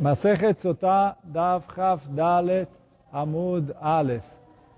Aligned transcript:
Masechet 0.00 0.60
Sotah 0.60 1.16
Dav 1.24 1.64
Chaf 1.74 2.06
Dalet 2.08 2.68
Amud 3.10 3.74
Aleph. 3.80 4.26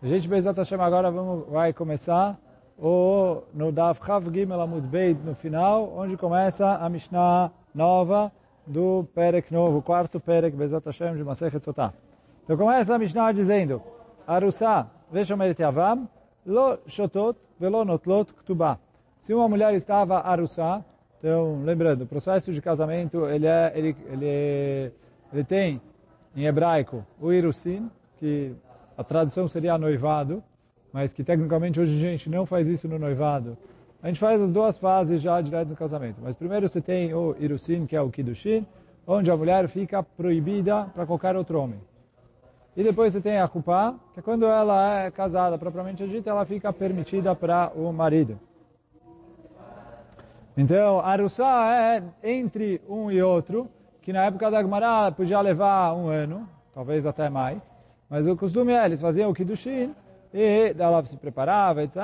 A 0.00 0.06
gente, 0.06 0.28
Bezat 0.28 0.56
Hashem, 0.56 0.80
agora 0.80 1.10
vamos, 1.10 1.48
vai 1.48 1.72
começar 1.72 2.38
o, 2.78 3.42
no 3.52 3.72
Dav 3.72 3.98
Chaf 4.06 4.30
Gimel 4.32 4.60
Amud 4.60 4.86
Beit, 4.86 5.20
no 5.24 5.34
final, 5.34 5.92
onde 5.96 6.16
começa 6.16 6.76
a 6.76 6.88
Mishnah 6.88 7.50
nova 7.74 8.30
do 8.64 9.08
Perek 9.12 9.52
novo, 9.52 9.82
quarto 9.82 10.20
Perek, 10.20 10.56
Bezat 10.56 10.86
Hashem, 10.86 11.16
de 11.16 11.24
Masechet 11.24 11.64
Sotah. 11.64 11.92
Então 12.44 12.56
começa 12.56 12.94
a 12.94 12.98
Mishnah 12.98 13.32
dizendo, 13.32 13.82
Arusa, 14.24 14.86
Veshomeret 15.10 15.60
Yavam, 15.60 16.08
Lo 16.46 16.78
Shotot, 16.86 17.36
Velo 17.58 17.84
Notlot 17.84 18.32
Ktubah. 18.34 18.78
Se 19.22 19.34
uma 19.34 19.48
mulher 19.48 19.74
estava 19.74 20.20
Arusa, 20.20 20.84
então, 21.18 21.62
lembrando, 21.64 22.02
o 22.02 22.06
processo 22.06 22.52
de 22.52 22.62
casamento, 22.62 23.26
ele, 23.26 23.46
é, 23.46 23.72
ele, 23.74 23.96
ele, 24.06 24.92
ele 25.32 25.44
tem, 25.44 25.80
em 26.34 26.44
hebraico, 26.46 27.04
o 27.20 27.32
Irusin, 27.32 27.90
que 28.18 28.54
a 28.96 29.04
tradução 29.04 29.48
seria 29.48 29.76
noivado, 29.78 30.42
mas 30.92 31.12
que 31.12 31.22
tecnicamente 31.22 31.78
hoje 31.78 31.94
a 31.94 32.10
gente 32.10 32.28
não 32.28 32.46
faz 32.46 32.66
isso 32.66 32.88
no 32.88 32.98
noivado. 32.98 33.56
A 34.02 34.08
gente 34.08 34.20
faz 34.20 34.40
as 34.40 34.50
duas 34.50 34.78
fases 34.78 35.20
já 35.20 35.40
direto 35.40 35.68
no 35.68 35.76
casamento. 35.76 36.20
Mas 36.22 36.36
primeiro 36.36 36.68
você 36.68 36.80
tem 36.80 37.12
o 37.12 37.36
Irusin, 37.38 37.86
que 37.86 37.96
é 37.96 38.00
o 38.00 38.10
Kiddushin, 38.10 38.66
onde 39.06 39.30
a 39.30 39.36
mulher 39.36 39.68
fica 39.68 40.02
proibida 40.02 40.84
para 40.94 41.04
qualquer 41.06 41.36
outro 41.36 41.60
homem. 41.60 41.80
E 42.76 42.82
depois 42.82 43.12
você 43.12 43.20
tem 43.20 43.40
a 43.40 43.48
Kupá, 43.48 43.94
que 44.14 44.20
é 44.20 44.22
quando 44.22 44.46
ela 44.46 45.00
é 45.00 45.10
casada, 45.10 45.58
propriamente 45.58 46.06
dita, 46.06 46.30
ela 46.30 46.44
fica 46.44 46.72
permitida 46.72 47.34
para 47.34 47.72
o 47.74 47.92
marido. 47.92 48.38
Então, 50.56 51.00
a 51.00 51.08
Arussá 51.08 51.72
é 51.72 52.02
entre 52.22 52.80
um 52.88 53.10
e 53.10 53.20
outro, 53.22 53.68
que 54.08 54.12
na 54.14 54.24
época 54.24 54.50
da 54.50 54.62
Gemara 54.62 55.12
podia 55.12 55.38
levar 55.38 55.92
um 55.92 56.08
ano, 56.08 56.48
talvez 56.72 57.04
até 57.04 57.28
mais, 57.28 57.60
mas 58.08 58.26
o 58.26 58.34
costume 58.34 58.72
é, 58.72 58.86
eles 58.86 59.02
faziam 59.02 59.30
o 59.30 59.34
Kiddushin, 59.34 59.94
e 60.32 60.74
ela 60.78 61.04
se 61.04 61.14
preparava, 61.18 61.82
etc. 61.82 61.94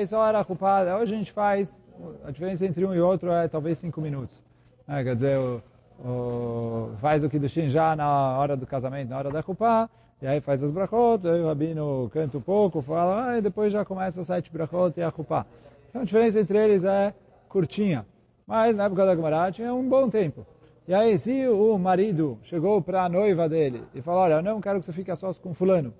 E 0.00 0.06
só 0.08 0.26
era 0.26 0.44
culpada. 0.44 0.96
Hoje 0.96 1.14
a 1.14 1.18
gente 1.18 1.30
faz, 1.30 1.80
a 2.24 2.32
diferença 2.32 2.66
entre 2.66 2.84
um 2.84 2.92
e 2.92 3.00
outro 3.00 3.30
é 3.30 3.46
talvez 3.46 3.78
cinco 3.78 4.00
minutos. 4.00 4.42
É, 4.88 5.04
quer 5.04 5.14
dizer, 5.14 5.38
o, 5.38 5.62
o, 6.04 6.96
faz 7.00 7.22
o 7.22 7.30
Kiddushin 7.30 7.68
já 7.68 7.94
na 7.94 8.36
hora 8.38 8.56
do 8.56 8.66
casamento, 8.66 9.10
na 9.10 9.18
hora 9.18 9.30
da 9.30 9.40
culpa, 9.40 9.88
e 10.20 10.26
aí 10.26 10.40
faz 10.40 10.64
as 10.64 10.72
brachot, 10.72 11.24
aí 11.28 11.40
o 11.42 11.46
rabino 11.46 12.10
canta 12.12 12.38
um 12.38 12.40
pouco, 12.40 12.82
fala, 12.82 13.28
ah, 13.28 13.38
e 13.38 13.40
depois 13.40 13.72
já 13.72 13.84
começa 13.84 14.20
as 14.20 14.26
sete 14.26 14.50
brachot 14.50 14.98
e 14.98 15.02
a 15.04 15.12
culpa. 15.12 15.46
Então 15.90 16.02
a 16.02 16.04
diferença 16.04 16.40
entre 16.40 16.58
eles 16.58 16.82
é 16.82 17.14
curtinha. 17.48 18.04
Mas 18.48 18.74
na 18.74 18.86
época 18.86 19.06
da 19.06 19.14
Gemara 19.14 19.52
tinha 19.52 19.72
um 19.72 19.88
bom 19.88 20.10
tempo. 20.10 20.44
E 20.86 20.94
aí 20.94 21.16
se 21.16 21.46
o 21.48 21.78
marido 21.78 22.38
chegou 22.42 22.82
para 22.82 23.04
a 23.04 23.08
noiva 23.08 23.48
dele 23.48 23.84
e 23.94 24.02
falou, 24.02 24.22
olha, 24.22 24.34
eu 24.34 24.42
não 24.42 24.60
quero 24.60 24.80
que 24.80 24.86
você 24.86 24.92
fique 24.92 25.10
a 25.10 25.16
sós 25.16 25.38
com 25.38 25.54
fulano. 25.54 25.94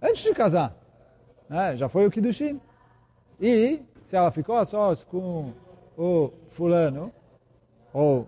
Antes 0.00 0.22
de 0.22 0.34
casar. 0.34 0.76
Né? 1.48 1.76
Já 1.76 1.88
foi 1.88 2.06
o 2.06 2.10
Kiddushin. 2.10 2.60
E 3.40 3.80
se 4.06 4.16
ela 4.16 4.30
ficou 4.30 4.56
a 4.56 4.64
sós 4.64 5.02
com 5.04 5.52
o 5.96 6.30
fulano, 6.50 7.12
ou 7.92 8.26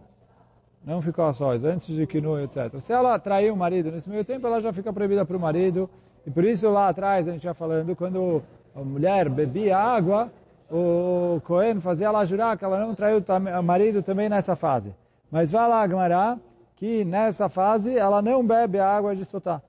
não 0.84 1.02
ficou 1.02 1.26
a 1.26 1.32
sós, 1.32 1.62
antes 1.64 1.86
de 1.86 2.06
Kinu, 2.06 2.40
etc. 2.40 2.80
Se 2.80 2.92
ela 2.92 3.18
traiu 3.18 3.52
o 3.52 3.56
marido 3.56 3.90
nesse 3.90 4.08
meio 4.08 4.24
tempo, 4.24 4.46
ela 4.46 4.60
já 4.60 4.72
fica 4.72 4.92
proibida 4.92 5.24
para 5.24 5.36
o 5.36 5.40
marido. 5.40 5.90
E 6.26 6.30
por 6.30 6.44
isso 6.44 6.68
lá 6.70 6.88
atrás, 6.88 7.28
a 7.28 7.32
gente 7.32 7.42
já 7.42 7.54
falando, 7.54 7.94
quando 7.94 8.42
a 8.74 8.80
mulher 8.80 9.28
bebia 9.28 9.76
água, 9.76 10.32
o 10.70 11.40
Cohen 11.44 11.80
fazia 11.80 12.06
ela 12.06 12.24
jurar 12.24 12.56
que 12.56 12.64
ela 12.64 12.78
não 12.78 12.94
traiu 12.94 13.22
o 13.58 13.62
marido 13.62 14.02
também 14.02 14.28
nessa 14.28 14.56
fase. 14.56 14.94
Mas 15.30 15.50
vai 15.50 15.68
lá, 15.68 15.82
Agmará, 15.82 16.38
que 16.76 17.04
nessa 17.04 17.48
fase 17.48 17.96
ela 17.96 18.20
não 18.20 18.44
bebe 18.44 18.78
a 18.78 18.88
água 18.88 19.14
de 19.14 19.24
Sotá. 19.24 19.62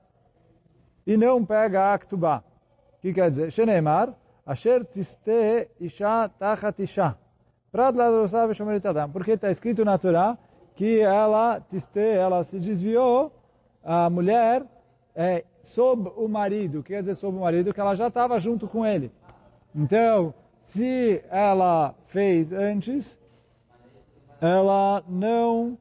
E 1.06 1.16
não 1.16 1.44
pega 1.44 1.92
a. 1.92 1.96
O 1.96 2.42
que 3.00 3.12
quer 3.12 3.30
dizer? 3.30 3.50
Shenemar, 3.50 4.14
Asher 4.46 4.84
tiste 4.84 5.68
isha 5.80 6.28
tachat 6.38 6.82
isha. 6.82 7.16
Prat 7.70 7.94
ladrosav 7.94 8.50
adam. 8.84 9.10
Porque 9.10 9.32
está 9.32 9.50
escrito 9.50 9.84
na 9.84 9.98
Torá 9.98 10.36
que 10.74 11.00
ela 11.00 11.60
tiste, 11.60 12.00
ela 12.00 12.42
se 12.44 12.58
desviou, 12.58 13.32
a 13.84 14.08
mulher, 14.08 14.64
é, 15.14 15.44
sob 15.62 16.10
o 16.16 16.28
marido. 16.28 16.82
Quer 16.82 17.00
dizer 17.00 17.14
sob 17.14 17.36
o 17.36 17.40
marido? 17.40 17.72
Que 17.72 17.80
ela 17.80 17.94
já 17.94 18.08
estava 18.08 18.38
junto 18.38 18.66
com 18.66 18.86
ele. 18.86 19.12
Então, 19.74 20.34
se 20.60 21.22
ela 21.30 21.94
fez 22.06 22.52
antes, 22.52 23.18
ela 24.42 25.04
não 25.08 25.78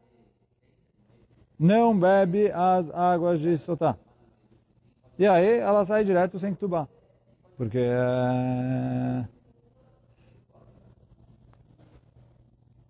não 1.57 1.97
bebe 1.97 2.51
as 2.51 2.89
águas 2.91 3.39
de 3.39 3.57
Sotá. 3.57 3.97
E 5.17 5.25
aí 5.25 5.57
ela 5.57 5.83
sai 5.83 6.03
direto 6.03 6.37
sem 6.37 6.53
tubar. 6.53 6.87
Porque 7.57 7.79
é... 7.79 9.25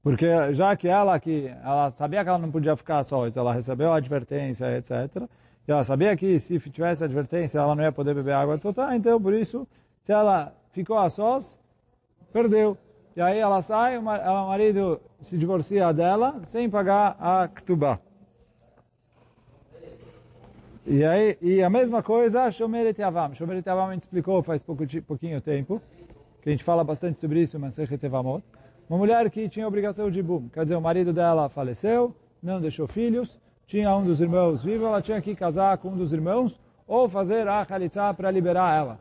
Porque 0.04 0.54
já 0.54 0.76
que 0.76 0.88
ela 0.88 1.18
que 1.20 1.48
ela 1.64 1.92
sabia 1.92 2.24
que 2.24 2.30
ela 2.30 2.38
não 2.38 2.52
podia 2.52 2.76
ficar 2.76 3.03
só, 3.03 3.28
ela 3.28 3.53
recebeu 3.53 3.94
a 3.94 3.98
advertência, 3.98 4.78
etc. 4.78 5.24
E 5.68 5.72
ela 5.72 5.84
sabia 5.86 6.18
que 6.18 6.38
se 6.40 6.59
tivesse 6.70 7.03
advertência 7.03 7.59
ela 7.59 7.76
não 7.76 7.84
ia 7.84 7.92
poder 7.92 8.14
beber 8.14 8.34
água 8.34 8.58
de 8.58 8.64
Sotá, 8.64 8.96
então 8.96 9.22
por 9.22 9.34
isso, 9.34 9.66
se 10.03 10.12
ela 10.12 10.53
ficou 10.74 10.98
a 10.98 11.09
sós, 11.09 11.58
perdeu. 12.34 12.78
E 13.16 13.22
aí 13.22 13.40
ela 13.40 13.62
sai, 13.62 13.98
o 13.98 14.02
marido 14.02 15.02
se 15.22 15.38
divorcia 15.38 15.94
dela 15.94 16.42
sem 16.46 16.70
pagar 16.70 17.18
a 17.20 17.48
Ktubah. 17.48 18.00
E 20.86 21.04
aí, 21.04 21.38
e 21.42 21.62
a 21.62 21.70
mesma 21.70 22.02
coisa, 22.02 22.50
Shomeret 22.50 23.00
Yavam. 23.00 23.36
Shomeret 23.36 23.68
Yavam 23.68 23.90
a 23.90 23.94
gente 23.94 24.04
explicou 24.04 24.42
faz 24.42 24.64
pouco, 24.64 24.84
pouquinho 25.06 25.40
tempo, 25.40 25.82
que 26.42 26.50
a 26.50 26.52
gente 26.52 26.64
fala 26.64 26.84
bastante 26.84 27.20
sobre 27.20 27.42
isso, 27.42 27.60
mas 27.60 27.78
Evamot. 27.78 28.44
Uma 28.90 28.98
mulher 28.98 29.30
que 29.30 29.48
tinha 29.48 29.68
obrigação 29.68 30.10
de 30.10 30.22
boom, 30.24 30.50
quer 30.50 30.64
dizer, 30.64 30.76
o 30.76 30.82
marido 30.82 31.14
dela 31.14 31.48
faleceu, 31.50 32.16
não 32.42 32.60
deixou 32.60 32.88
filhos, 32.88 33.40
tinha 33.68 33.96
um 33.96 34.04
dos 34.04 34.20
irmãos 34.20 34.64
vivo, 34.64 34.86
ela 34.86 35.02
tinha 35.02 35.22
que 35.22 35.36
casar 35.36 35.78
com 35.78 35.90
um 35.90 35.98
dos 35.98 36.12
irmãos, 36.12 36.60
ou 36.88 37.08
fazer 37.08 37.48
a 37.48 37.62
Khalitsa 37.62 38.14
para 38.14 38.32
liberar 38.32 38.76
ela. 38.76 39.00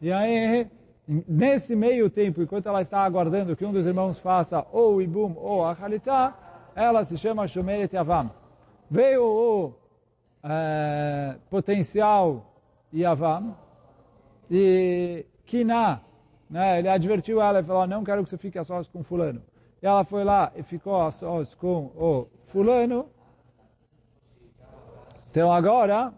E 0.00 0.12
aí, 0.12 0.66
nesse 1.06 1.76
meio 1.76 2.10
tempo, 2.10 2.42
enquanto 2.42 2.68
ela 2.68 2.82
está 2.82 3.00
aguardando 3.00 3.56
que 3.56 3.64
um 3.64 3.72
dos 3.72 3.86
irmãos 3.86 4.18
faça 4.18 4.66
ou 4.72 4.96
o 4.96 5.02
Ibum 5.02 5.34
ou 5.36 5.64
a 5.64 5.72
Khalitsa, 5.72 6.34
ela 6.74 7.04
se 7.04 7.16
chama 7.16 7.46
Shomeret 7.46 7.94
Yavam. 7.94 8.30
Veio 8.90 9.24
o 9.24 9.74
é, 10.42 11.36
potencial 11.48 12.52
Yavam, 12.92 13.56
e 14.50 15.26
Kina, 15.44 16.00
né, 16.48 16.78
ele 16.78 16.88
advertiu 16.88 17.40
ela 17.40 17.60
e 17.60 17.64
falou, 17.64 17.86
não 17.86 18.04
quero 18.04 18.22
que 18.22 18.30
você 18.30 18.38
fique 18.38 18.58
a 18.58 18.64
sós 18.64 18.88
com 18.88 19.02
fulano. 19.02 19.42
E 19.82 19.86
ela 19.86 20.04
foi 20.04 20.24
lá 20.24 20.52
e 20.54 20.62
ficou 20.62 21.00
a 21.00 21.10
sós 21.10 21.54
com 21.54 21.90
o 21.96 22.28
fulano. 22.48 23.06
Então 25.30 25.52
agora, 25.52 26.12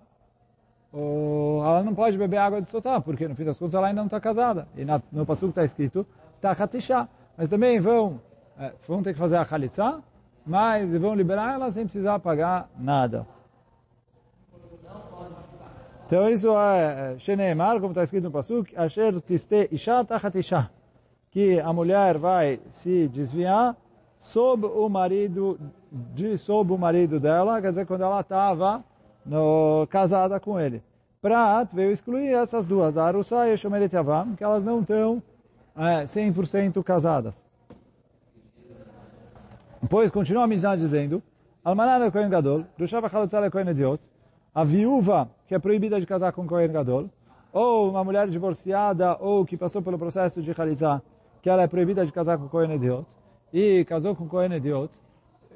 ela 0.92 1.82
não 1.82 1.94
pode 1.94 2.16
beber 2.16 2.38
água 2.38 2.60
de 2.60 2.68
sotá, 2.68 3.00
porque 3.00 3.28
no 3.28 3.34
fim 3.34 3.44
das 3.44 3.58
contas 3.58 3.74
ela 3.74 3.88
ainda 3.88 4.00
não 4.00 4.06
está 4.06 4.20
casada. 4.20 4.66
E 4.76 4.84
na, 4.84 5.00
no 5.12 5.26
passuco 5.26 5.50
está 5.50 5.64
escrito, 5.64 6.06
Tachatishá. 6.40 7.08
Mas 7.36 7.48
também 7.48 7.78
vão, 7.78 8.20
é, 8.58 8.72
vão 8.86 9.02
ter 9.02 9.12
que 9.12 9.18
fazer 9.18 9.36
a 9.36 9.42
Khalitsa, 9.42 10.02
mas 10.44 10.90
vão 10.98 11.14
liberar 11.14 11.54
ela 11.54 11.70
sem 11.70 11.84
precisar 11.84 12.18
pagar 12.18 12.68
nada. 12.78 13.26
Então 16.06 16.28
isso 16.30 16.48
é, 16.58 17.12
é 17.14 17.18
Sheneemar, 17.18 17.80
como 17.80 17.90
está 17.90 18.02
escrito 18.02 18.24
no 18.24 18.30
Pasuk, 18.30 18.74
Asher 18.74 19.20
tiste 19.20 19.68
isha 19.70 20.02
tachat 20.04 20.38
isha. 20.38 20.70
Que 21.30 21.60
a 21.60 21.70
mulher 21.70 22.16
vai 22.16 22.60
se 22.70 23.08
desviar 23.08 23.76
sob 24.18 24.66
o 24.66 24.88
marido, 24.88 25.60
de, 25.92 26.38
sob 26.38 26.72
o 26.72 26.78
marido 26.78 27.20
dela, 27.20 27.60
quer 27.60 27.68
dizer, 27.68 27.86
quando 27.86 28.02
ela 28.04 28.20
estava 28.20 28.82
casada 29.90 30.40
com 30.40 30.58
ele. 30.58 30.82
Prat 31.20 31.68
veio 31.72 31.90
excluir 31.90 32.32
essas 32.32 32.64
duas, 32.64 32.96
a 32.96 33.04
Arusa 33.04 33.48
e 33.48 33.56
Shomeret 33.56 33.94
Yavam, 33.94 34.36
que 34.36 34.44
elas 34.44 34.64
não 34.64 34.80
estão 34.80 35.22
é, 35.76 36.04
100% 36.04 36.82
casadas. 36.82 37.46
Depois 39.82 40.10
continua 40.10 40.44
a 40.44 40.46
Mishnah 40.46 40.76
dizendo, 40.76 41.22
Almanar 41.64 42.00
é 42.02 42.10
Kohen 42.10 42.28
Gadol, 42.28 42.64
Rushava 42.78 43.08
Chalutzal 43.08 43.44
é 43.44 43.50
Kohen 43.50 43.68
Ediot, 43.68 44.02
a 44.54 44.64
viúva 44.64 45.28
que 45.46 45.54
é 45.54 45.58
proibida 45.58 46.00
de 46.00 46.06
casar 46.06 46.32
com 46.32 46.46
Kohen 46.46 46.70
Gadol, 46.70 47.10
ou 47.52 47.90
uma 47.90 48.04
mulher 48.04 48.28
divorciada 48.28 49.16
ou 49.20 49.44
que 49.44 49.56
passou 49.56 49.82
pelo 49.82 49.98
processo 49.98 50.40
de 50.40 50.52
Khalizah, 50.52 51.02
que 51.42 51.50
ela 51.50 51.62
é 51.62 51.66
proibida 51.66 52.04
de 52.04 52.12
casar 52.12 52.38
com 52.38 52.48
Kohen 52.48 52.72
Ediot, 52.72 53.06
e 53.52 53.84
casou 53.84 54.14
com 54.14 54.28
Kohen 54.28 54.52
Ediot, 54.52 54.92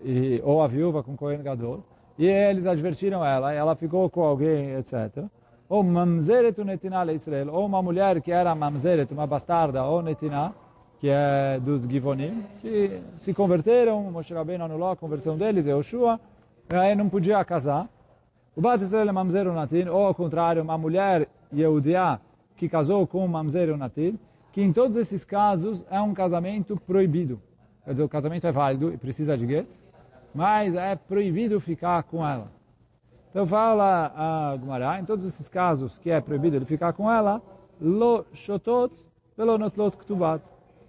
e, 0.02 0.40
ou 0.44 0.62
a 0.62 0.66
viúva 0.66 1.02
com 1.02 1.16
Kohen 1.16 1.42
Gadol, 1.42 1.84
e 2.18 2.26
eles 2.26 2.66
advertiram 2.66 3.24
ela, 3.24 3.52
ela 3.52 3.74
ficou 3.74 4.08
com 4.10 4.22
alguém, 4.22 4.74
etc. 4.74 5.24
Ou 5.68 5.82
mamzeret 5.82 6.62
netina 6.64 7.10
Israel, 7.12 7.52
ou 7.52 7.64
uma 7.66 7.82
mulher 7.82 8.20
que 8.20 8.30
era 8.30 8.54
mamzeret, 8.54 9.12
uma 9.12 9.26
bastarda, 9.26 9.84
ou 9.84 10.02
netina, 10.02 10.52
que 11.00 11.08
é 11.08 11.58
dos 11.58 11.82
Givonim, 11.82 12.44
que 12.60 13.00
se 13.16 13.34
converteram, 13.34 14.02
Moshe 14.10 14.32
Rabbeinu 14.32 14.64
anulou 14.64 14.90
a 14.90 14.96
conversão 14.96 15.36
deles, 15.36 15.66
Yoshua, 15.66 16.20
aí 16.68 16.94
não 16.94 17.08
podia 17.08 17.44
casar. 17.44 17.88
O 18.54 18.60
Bat 18.60 18.84
Israel 18.84 19.08
é 19.08 19.12
Mamzer 19.12 19.46
ou 19.46 19.54
Natin, 19.54 19.88
ou 19.88 20.06
ao 20.06 20.14
contrário, 20.14 20.62
uma 20.62 20.76
mulher 20.76 21.26
Yehudiá 21.52 22.20
que 22.56 22.68
casou 22.68 23.06
com 23.06 23.24
um 23.24 23.28
Mamzer 23.28 23.70
ou 23.70 23.76
Natin, 23.76 24.18
que 24.52 24.62
em 24.62 24.72
todos 24.72 24.96
esses 24.96 25.24
casos 25.24 25.82
é 25.90 26.00
um 26.00 26.12
casamento 26.12 26.76
proibido. 26.86 27.40
Quer 27.84 27.92
dizer, 27.92 28.02
o 28.04 28.08
casamento 28.08 28.46
é 28.46 28.52
válido 28.52 28.92
e 28.92 28.96
precisa 28.96 29.36
de 29.36 29.46
get, 29.46 29.66
mas 30.34 30.74
é 30.74 30.94
proibido 30.94 31.58
ficar 31.60 32.02
com 32.04 32.26
ela. 32.26 32.46
Então 33.32 33.46
fala 33.46 34.12
a 34.14 34.56
Gumará, 34.58 35.00
em 35.00 35.06
todos 35.06 35.26
esses 35.26 35.48
casos 35.48 35.96
que 35.96 36.10
é 36.10 36.20
proibido 36.20 36.54
ele 36.54 36.66
ficar 36.66 36.92
com 36.92 37.10
ela, 37.10 37.40
lo 37.80 38.26
shotot 38.34 38.94
pelo 39.34 39.56
notlot 39.56 39.96
ktubat. 39.96 40.44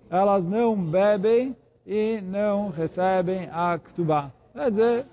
Elas 0.10 0.46
não 0.46 0.76
bebem 0.76 1.56
e 1.88 2.20
não 2.22 2.70
recebem 2.70 3.48
a 3.50 3.80
ktubá. 3.80 4.30
Quer 4.52 4.70
dizer, 4.72 5.06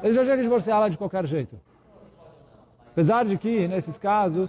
ele 0.00 0.14
já 0.14 0.22
chega 0.22 0.34
a 0.34 0.42
divorciá-la 0.42 0.88
de 0.88 0.96
qualquer 0.96 1.26
jeito. 1.26 1.58
Apesar 2.92 3.24
de 3.24 3.36
que, 3.36 3.66
nesses 3.66 3.98
casos, 3.98 4.48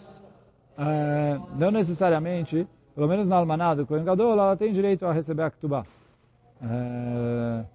é, 0.77 1.39
não 1.57 1.71
necessariamente, 1.71 2.67
pelo 2.93 3.07
menos 3.07 3.27
na 3.27 3.35
almaná 3.35 3.73
do 3.73 3.85
Kohen 3.87 4.03
Gadol, 4.03 4.33
ela 4.33 4.55
tem 4.55 4.71
direito 4.71 5.07
a 5.07 5.11
receber 5.11 5.41
a 5.41 5.49
ktubá. 5.49 5.85
É, 6.61 7.65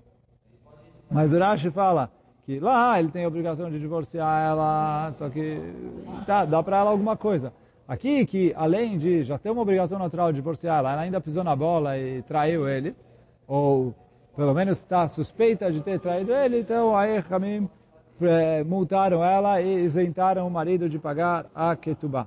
mas 1.10 1.32
o 1.32 1.38
Rashi 1.40 1.68
fala 1.70 2.08
que 2.44 2.58
lá 2.58 2.98
ele 2.98 3.10
tem 3.10 3.24
a 3.24 3.28
obrigação 3.28 3.70
de 3.70 3.78
divorciar 3.78 4.50
ela, 4.50 5.12
só 5.12 5.28
que 5.28 5.60
tá, 6.26 6.44
dá 6.44 6.62
para 6.62 6.78
ela 6.78 6.90
alguma 6.90 7.16
coisa. 7.16 7.52
Aqui, 7.86 8.24
que 8.26 8.52
além 8.56 8.98
de 8.98 9.24
já 9.24 9.38
ter 9.38 9.50
uma 9.50 9.62
obrigação 9.62 9.98
natural 9.98 10.32
de 10.32 10.36
divorciar 10.36 10.78
ela, 10.78 10.92
ela 10.92 11.02
ainda 11.02 11.20
pisou 11.20 11.44
na 11.44 11.54
bola 11.54 11.98
e 11.98 12.22
traiu 12.22 12.68
ele, 12.68 12.94
ou 13.46 13.94
pelo 14.36 14.54
menos 14.54 14.78
está 14.78 15.06
suspeita 15.08 15.70
de 15.70 15.82
ter 15.82 16.00
traído 16.00 16.32
ele, 16.32 16.60
então 16.60 16.96
aí 16.96 17.18
Ramim 17.18 17.68
eh, 18.20 18.64
multaram 18.64 19.22
ela 19.24 19.60
e 19.60 19.84
isentaram 19.84 20.46
o 20.46 20.50
marido 20.50 20.88
de 20.88 20.98
pagar 20.98 21.46
a 21.54 21.76
ketubá. 21.76 22.26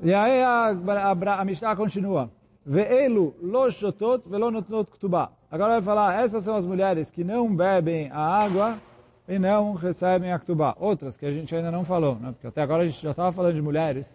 E 0.00 0.14
aí 0.14 0.42
a, 0.42 0.68
a, 0.68 1.40
a 1.40 1.44
Mishnah 1.44 1.74
continua. 1.74 2.30
Ve'elu 2.64 3.34
lo 3.42 3.70
shotot 3.70 4.28
velo 4.28 4.50
notnot 4.50 4.90
ketubá. 4.92 5.32
Agora 5.50 5.74
vai 5.74 5.82
falar, 5.82 6.22
essas 6.22 6.44
são 6.44 6.56
as 6.56 6.66
mulheres 6.66 7.10
que 7.10 7.24
não 7.24 7.54
bebem 7.56 8.10
a 8.12 8.20
água 8.20 8.78
e 9.26 9.38
não 9.38 9.72
recebem 9.72 10.30
a 10.30 10.38
ketubá. 10.38 10.76
Outras 10.78 11.16
que 11.16 11.24
a 11.24 11.32
gente 11.32 11.54
ainda 11.56 11.70
não 11.70 11.86
falou, 11.86 12.16
né? 12.16 12.32
porque 12.32 12.46
até 12.46 12.60
agora 12.60 12.82
a 12.82 12.86
gente 12.86 13.00
já 13.00 13.12
estava 13.12 13.32
falando 13.32 13.54
de 13.54 13.62
mulheres 13.62 14.14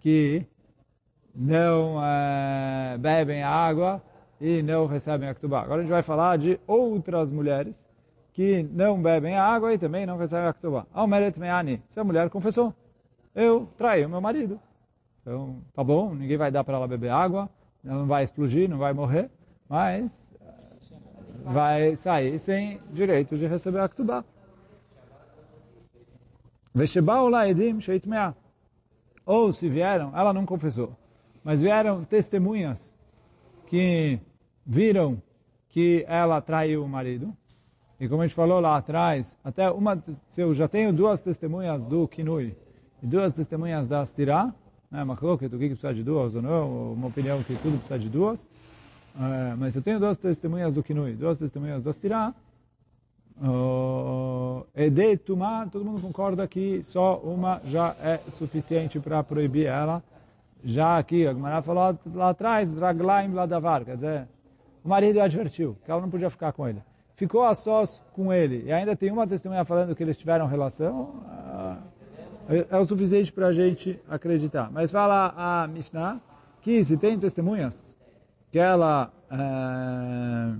que 0.00 0.44
não 1.32 2.04
é, 2.04 2.98
bebem 2.98 3.44
a 3.44 3.48
água 3.48 4.02
e 4.40 4.60
não 4.60 4.86
recebem 4.86 5.28
a 5.28 5.34
ketubá. 5.34 5.62
Agora 5.62 5.80
a 5.80 5.82
gente 5.84 5.92
vai 5.92 6.02
falar 6.02 6.36
de 6.36 6.58
outras 6.66 7.30
mulheres 7.30 7.88
que 8.32 8.64
não 8.72 9.00
bebem 9.00 9.36
a 9.36 9.44
água 9.44 9.72
e 9.72 9.78
também 9.78 10.04
não 10.04 10.16
recebem 10.16 10.48
a 10.48 10.52
ketubá. 10.52 10.84
Almeret 10.92 11.38
meani, 11.38 11.80
se 11.90 12.02
mulher 12.02 12.28
confessou, 12.28 12.74
eu 13.36 13.68
traí 13.78 14.04
o 14.04 14.08
meu 14.08 14.20
marido. 14.20 14.58
Então, 15.20 15.58
tá 15.72 15.84
bom, 15.84 16.12
ninguém 16.12 16.36
vai 16.36 16.50
dar 16.50 16.64
para 16.64 16.76
ela 16.76 16.88
beber 16.88 17.10
água, 17.10 17.48
ela 17.84 18.00
não 18.00 18.06
vai 18.06 18.24
explodir, 18.24 18.68
não 18.68 18.78
vai 18.78 18.92
morrer, 18.92 19.30
mas 19.68 20.31
vai 21.44 21.96
sair 21.96 22.38
sem 22.38 22.78
direito 22.90 23.36
de 23.36 23.46
receber 23.46 23.80
a 23.80 23.88
ketubá. 23.88 24.24
Ou 29.26 29.52
se 29.52 29.68
vieram, 29.68 30.16
ela 30.16 30.32
não 30.32 30.46
confessou, 30.46 30.96
mas 31.44 31.60
vieram 31.60 32.04
testemunhas 32.04 32.92
que 33.66 34.18
viram 34.66 35.22
que 35.68 36.04
ela 36.08 36.40
traiu 36.40 36.84
o 36.84 36.88
marido. 36.88 37.34
E 38.00 38.08
como 38.08 38.22
a 38.22 38.26
gente 38.26 38.34
falou 38.34 38.58
lá 38.58 38.76
atrás, 38.76 39.36
até 39.44 39.70
uma, 39.70 40.02
se 40.30 40.40
eu 40.40 40.52
já 40.54 40.66
tenho 40.66 40.92
duas 40.92 41.20
testemunhas 41.20 41.84
do 41.84 42.08
Kinui 42.08 42.56
e 43.02 43.06
duas 43.06 43.32
testemunhas 43.32 43.86
da 43.86 44.00
Astirá, 44.00 44.52
né, 44.90 45.04
Machloket, 45.04 45.54
o 45.54 45.58
que 45.58 45.68
precisa 45.68 45.94
de 45.94 46.02
duas 46.02 46.34
ou 46.34 46.42
não, 46.42 46.92
uma 46.92 47.06
opinião 47.06 47.42
que 47.42 47.54
tudo 47.56 47.78
precisa 47.78 47.98
de 47.98 48.08
duas, 48.08 48.46
uh, 49.14 49.56
mas 49.58 49.74
eu 49.74 49.82
tenho 49.82 49.98
duas 49.98 50.16
testemunhas 50.16 50.74
do 50.74 50.82
Kinui, 50.82 51.12
duas 51.12 51.38
testemunhas 51.38 51.82
da 51.82 51.90
Astirá, 51.90 52.34
uh, 53.40 54.66
e 54.74 54.90
de 54.90 55.16
Tumá, 55.16 55.66
todo 55.70 55.84
mundo 55.84 56.00
concorda 56.00 56.46
que 56.46 56.82
só 56.84 57.16
uma 57.18 57.60
já 57.64 57.96
é 58.00 58.20
suficiente 58.30 58.98
para 59.00 59.22
proibir 59.22 59.66
ela, 59.66 60.02
já 60.64 60.98
aqui, 60.98 61.26
a 61.26 61.34
Gemara 61.34 61.62
falou 61.62 61.98
lá 62.14 62.30
atrás, 62.30 62.70
Draglaim 62.70 63.32
Ladavar, 63.32 63.84
quer 63.84 63.96
dizer, 63.96 64.28
o 64.84 64.88
marido 64.88 65.20
advertiu 65.20 65.76
que 65.84 65.90
ela 65.90 66.00
não 66.00 66.10
podia 66.10 66.30
ficar 66.30 66.52
com 66.52 66.68
ele. 66.68 66.82
Ficou 67.16 67.44
a 67.44 67.54
sós 67.54 68.02
com 68.12 68.32
ele 68.32 68.64
e 68.66 68.72
ainda 68.72 68.96
tem 68.96 69.10
uma 69.10 69.26
testemunha 69.26 69.64
falando 69.64 69.94
que 69.94 70.02
eles 70.02 70.16
tiveram 70.16 70.46
relação, 70.46 71.14
é, 72.48 72.66
é 72.70 72.78
o 72.78 72.84
suficiente 72.84 73.32
para 73.32 73.48
a 73.48 73.52
gente 73.52 73.98
acreditar. 74.08 74.70
Mas 74.70 74.90
fala 74.90 75.32
a 75.36 75.66
Mishnah 75.68 76.20
que 76.60 76.82
se 76.84 76.96
tem 76.96 77.18
testemunhas 77.18 77.91
que 78.52 78.58
ela 78.58 79.10
é, 79.30 80.54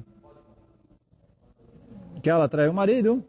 que 2.22 2.30
ela 2.30 2.48
traiu 2.48 2.70
o 2.70 2.74
marido, 2.74 3.22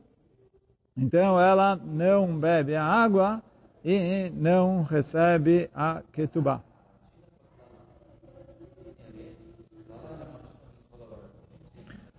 então 0.95 1.39
ela 1.39 1.75
não 1.75 2.39
bebe 2.39 2.74
a 2.75 2.86
água 2.86 3.44
e 3.83 4.31
não 4.33 4.83
recebe 4.83 5.69
a 5.75 6.01
ketubah. 6.13 6.62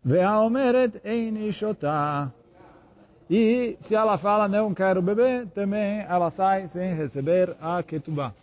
Ve'aomeret 0.05 1.01
eini 1.03 1.51
shotah. 1.51 2.31
E 3.31 3.79
se 3.81 3.95
ela 3.95 4.19
fala 4.19 4.47
não 4.47 4.75
quero 4.75 5.01
beber, 5.01 5.47
também 5.47 6.01
ela 6.01 6.31
sai 6.31 6.69
sem 6.69 6.93
receber 6.93 7.57
a 7.59 7.83
ketubá. 7.83 8.35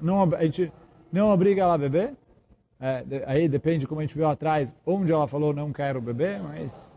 Não, 0.00 0.22
a 0.22 0.44
gente 0.44 0.72
não 1.12 1.30
obriga 1.30 1.62
ela 1.62 1.74
a 1.74 1.78
beber. 1.78 2.14
É, 2.80 3.04
aí 3.26 3.48
depende, 3.48 3.86
como 3.86 4.00
a 4.00 4.04
gente 4.04 4.14
viu 4.14 4.28
atrás, 4.28 4.74
onde 4.86 5.10
ela 5.10 5.26
falou 5.26 5.52
não 5.52 5.72
quero 5.72 6.00
beber, 6.00 6.40
mas 6.40 6.94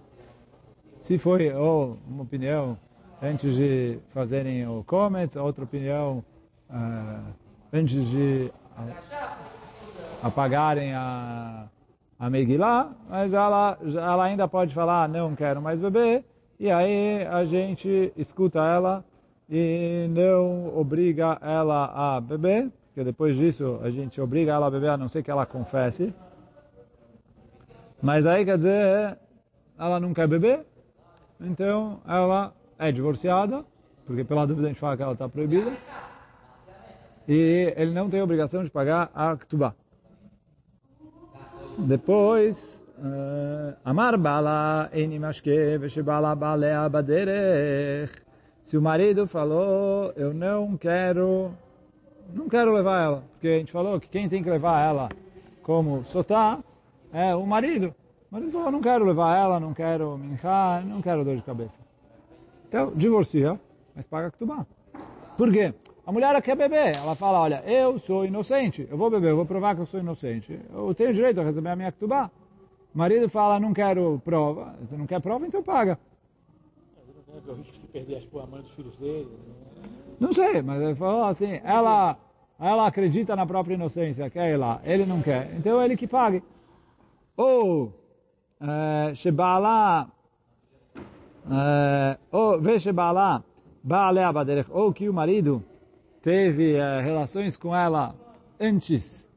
se 0.99 1.17
foi 1.17 1.51
ou 1.51 1.97
uma 2.07 2.23
opinião 2.23 2.77
antes 3.21 3.55
de 3.55 3.97
fazerem 4.09 4.67
o 4.67 4.83
Comet, 4.83 5.37
outra 5.37 5.63
opinião 5.63 6.23
uh, 6.69 7.33
antes 7.73 8.05
de 8.09 8.51
uh, 8.77 8.93
apagarem 10.21 10.93
a 10.93 11.67
a 12.21 12.29
Megillah, 12.29 12.91
mas 13.09 13.33
ela, 13.33 13.79
ela 13.83 14.23
ainda 14.25 14.47
pode 14.47 14.75
falar, 14.75 15.09
não 15.09 15.35
quero 15.35 15.59
mais 15.59 15.79
beber, 15.79 16.23
e 16.59 16.69
aí 16.69 17.25
a 17.25 17.43
gente 17.45 18.13
escuta 18.15 18.59
ela 18.59 19.03
e 19.49 20.05
não 20.07 20.77
obriga 20.77 21.39
ela 21.41 21.85
a 21.85 22.21
beber, 22.21 22.69
porque 22.91 23.05
depois 23.05 23.37
disso 23.37 23.79
a 23.81 23.89
gente 23.89 24.19
obriga 24.19 24.51
ela 24.51 24.67
a 24.67 24.69
beber, 24.69 24.89
a 24.89 24.97
não 24.97 25.07
ser 25.07 25.23
que 25.23 25.31
ela 25.31 25.45
confesse. 25.45 26.13
Mas 28.01 28.25
aí 28.25 28.43
quer 28.43 28.57
dizer, 28.57 29.17
ela 29.79 29.97
não 29.97 30.13
quer 30.13 30.27
beber, 30.27 30.65
então 31.39 32.01
ela 32.05 32.53
é 32.77 32.91
divorciada, 32.91 33.63
porque 34.05 34.25
pela 34.25 34.45
dúvida 34.45 34.67
a 34.67 34.69
gente 34.69 34.79
fala 34.79 34.97
que 34.97 35.03
ela 35.03 35.13
está 35.13 35.29
proibida, 35.29 35.71
e 37.27 37.73
ele 37.77 37.93
não 37.93 38.09
tem 38.09 38.21
obrigação 38.21 38.61
de 38.61 38.69
pagar 38.69 39.09
a 39.15 39.37
ktubah. 39.37 39.73
Depois, 41.77 42.85
uh, 42.97 43.77
Amar 43.85 44.17
Bala 44.17 44.89
Enimashke 44.93 45.77
Veshebala 45.77 46.35
Balea 46.35 46.89
Baderech. 46.89 48.11
Se 48.63 48.77
o 48.77 48.81
marido 48.81 49.25
falou, 49.27 50.11
eu 50.15 50.33
não 50.33 50.75
quero, 50.77 51.51
não 52.33 52.49
quero 52.49 52.73
levar 52.73 53.03
ela, 53.03 53.23
porque 53.31 53.47
a 53.47 53.57
gente 53.59 53.71
falou 53.71 53.99
que 53.99 54.07
quem 54.07 54.27
tem 54.29 54.43
que 54.43 54.49
levar 54.49 54.81
ela 54.81 55.09
como 55.63 56.03
sotá 56.05 56.59
é 57.13 57.35
o 57.35 57.45
marido. 57.45 57.93
O 58.29 58.35
marido 58.35 58.51
falou, 58.51 58.71
não 58.71 58.81
quero 58.81 59.05
levar 59.05 59.37
ela, 59.37 59.59
não 59.59 59.73
quero 59.73 60.17
minchar, 60.17 60.85
não 60.85 61.01
quero 61.01 61.25
dor 61.25 61.35
de 61.35 61.41
cabeça. 61.41 61.79
Então, 62.67 62.91
divorcia, 62.95 63.59
mas 63.93 64.07
paga 64.07 64.31
ktubá. 64.31 64.65
Por 65.37 65.51
quê? 65.51 65.73
A 66.05 66.11
mulher 66.11 66.41
quer 66.41 66.55
beber. 66.55 66.95
Ela 66.95 67.15
fala, 67.15 67.41
olha, 67.41 67.63
eu 67.65 67.99
sou 67.99 68.25
inocente. 68.25 68.87
Eu 68.89 68.97
vou 68.97 69.09
beber, 69.09 69.31
eu 69.31 69.35
vou 69.35 69.45
provar 69.45 69.75
que 69.75 69.81
eu 69.81 69.85
sou 69.85 69.99
inocente. 69.99 70.59
Eu 70.73 70.93
tenho 70.95 71.13
direito 71.13 71.41
a 71.41 71.43
receber 71.43 71.69
a 71.69 71.75
minha 71.75 71.91
ketubá. 71.91 72.31
O 72.93 72.97
marido 72.97 73.29
fala, 73.29 73.59
não 73.59 73.73
quero 73.73 74.21
prova. 74.23 74.75
Você 74.81 74.97
não 74.97 75.05
quer 75.05 75.21
prova, 75.21 75.45
então 75.45 75.61
paga. 75.61 75.99
o 77.47 77.53
risco 77.53 77.77
de 77.79 77.87
perder 77.87 78.27
a 78.33 78.45
mãe 78.45 78.61
dos 78.61 78.71
filhos 78.71 78.95
dele. 78.97 79.29
Não 80.21 80.31
sei, 80.31 80.61
mas 80.61 80.79
ele 80.79 80.93
falou 80.93 81.23
assim, 81.23 81.59
ela, 81.63 82.15
ela 82.59 82.85
acredita 82.85 83.35
na 83.35 83.43
própria 83.43 83.73
inocência, 83.73 84.29
quer 84.29 84.51
ir 84.51 84.57
lá. 84.57 84.79
Ele 84.83 85.03
não 85.03 85.19
quer. 85.19 85.51
Então 85.57 85.81
é 85.81 85.85
ele 85.85 85.97
que 85.97 86.05
pague. 86.05 86.43
Ou, 87.35 87.91
Shebala, 89.15 90.07
ou, 92.31 92.61
Ve 92.61 92.79
Shebala, 92.79 93.43
Baalea 93.83 94.31
Baderech, 94.31 94.69
ou 94.71 94.93
que 94.93 95.09
o 95.09 95.13
marido 95.13 95.63
teve 96.21 96.75
uh, 96.75 97.01
relações 97.01 97.57
com 97.57 97.75
ela 97.75 98.13
antes 98.59 99.27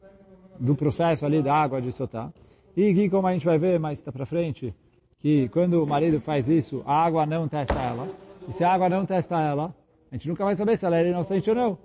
do 0.61 0.75
processo 0.75 1.25
ali 1.25 1.41
da 1.41 1.55
água 1.55 1.81
de 1.81 1.93
Sotá. 1.93 2.31
E 2.76 2.93
que, 2.93 3.09
como 3.09 3.26
a 3.26 3.33
gente 3.33 3.47
vai 3.47 3.57
ver 3.57 3.81
mais 3.81 4.03
para 4.03 4.26
frente, 4.26 4.75
que 5.21 5.49
quando 5.49 5.83
o 5.83 5.87
marido 5.87 6.21
faz 6.21 6.47
isso, 6.50 6.83
a 6.85 7.07
água 7.07 7.25
não 7.25 7.49
testa 7.49 7.81
ela. 7.81 8.07
E 8.47 8.53
se 8.53 8.62
a 8.62 8.71
água 8.71 8.91
não 8.91 9.07
testa 9.07 9.41
ela, 9.41 9.75
a 10.14 10.16
gente 10.16 10.28
nunca 10.28 10.44
vai 10.44 10.54
saber 10.54 10.78
se 10.78 10.87
ela 10.87 10.97
é 10.97 11.09
inocente 11.09 11.50
ou 11.50 11.56
não. 11.56 11.78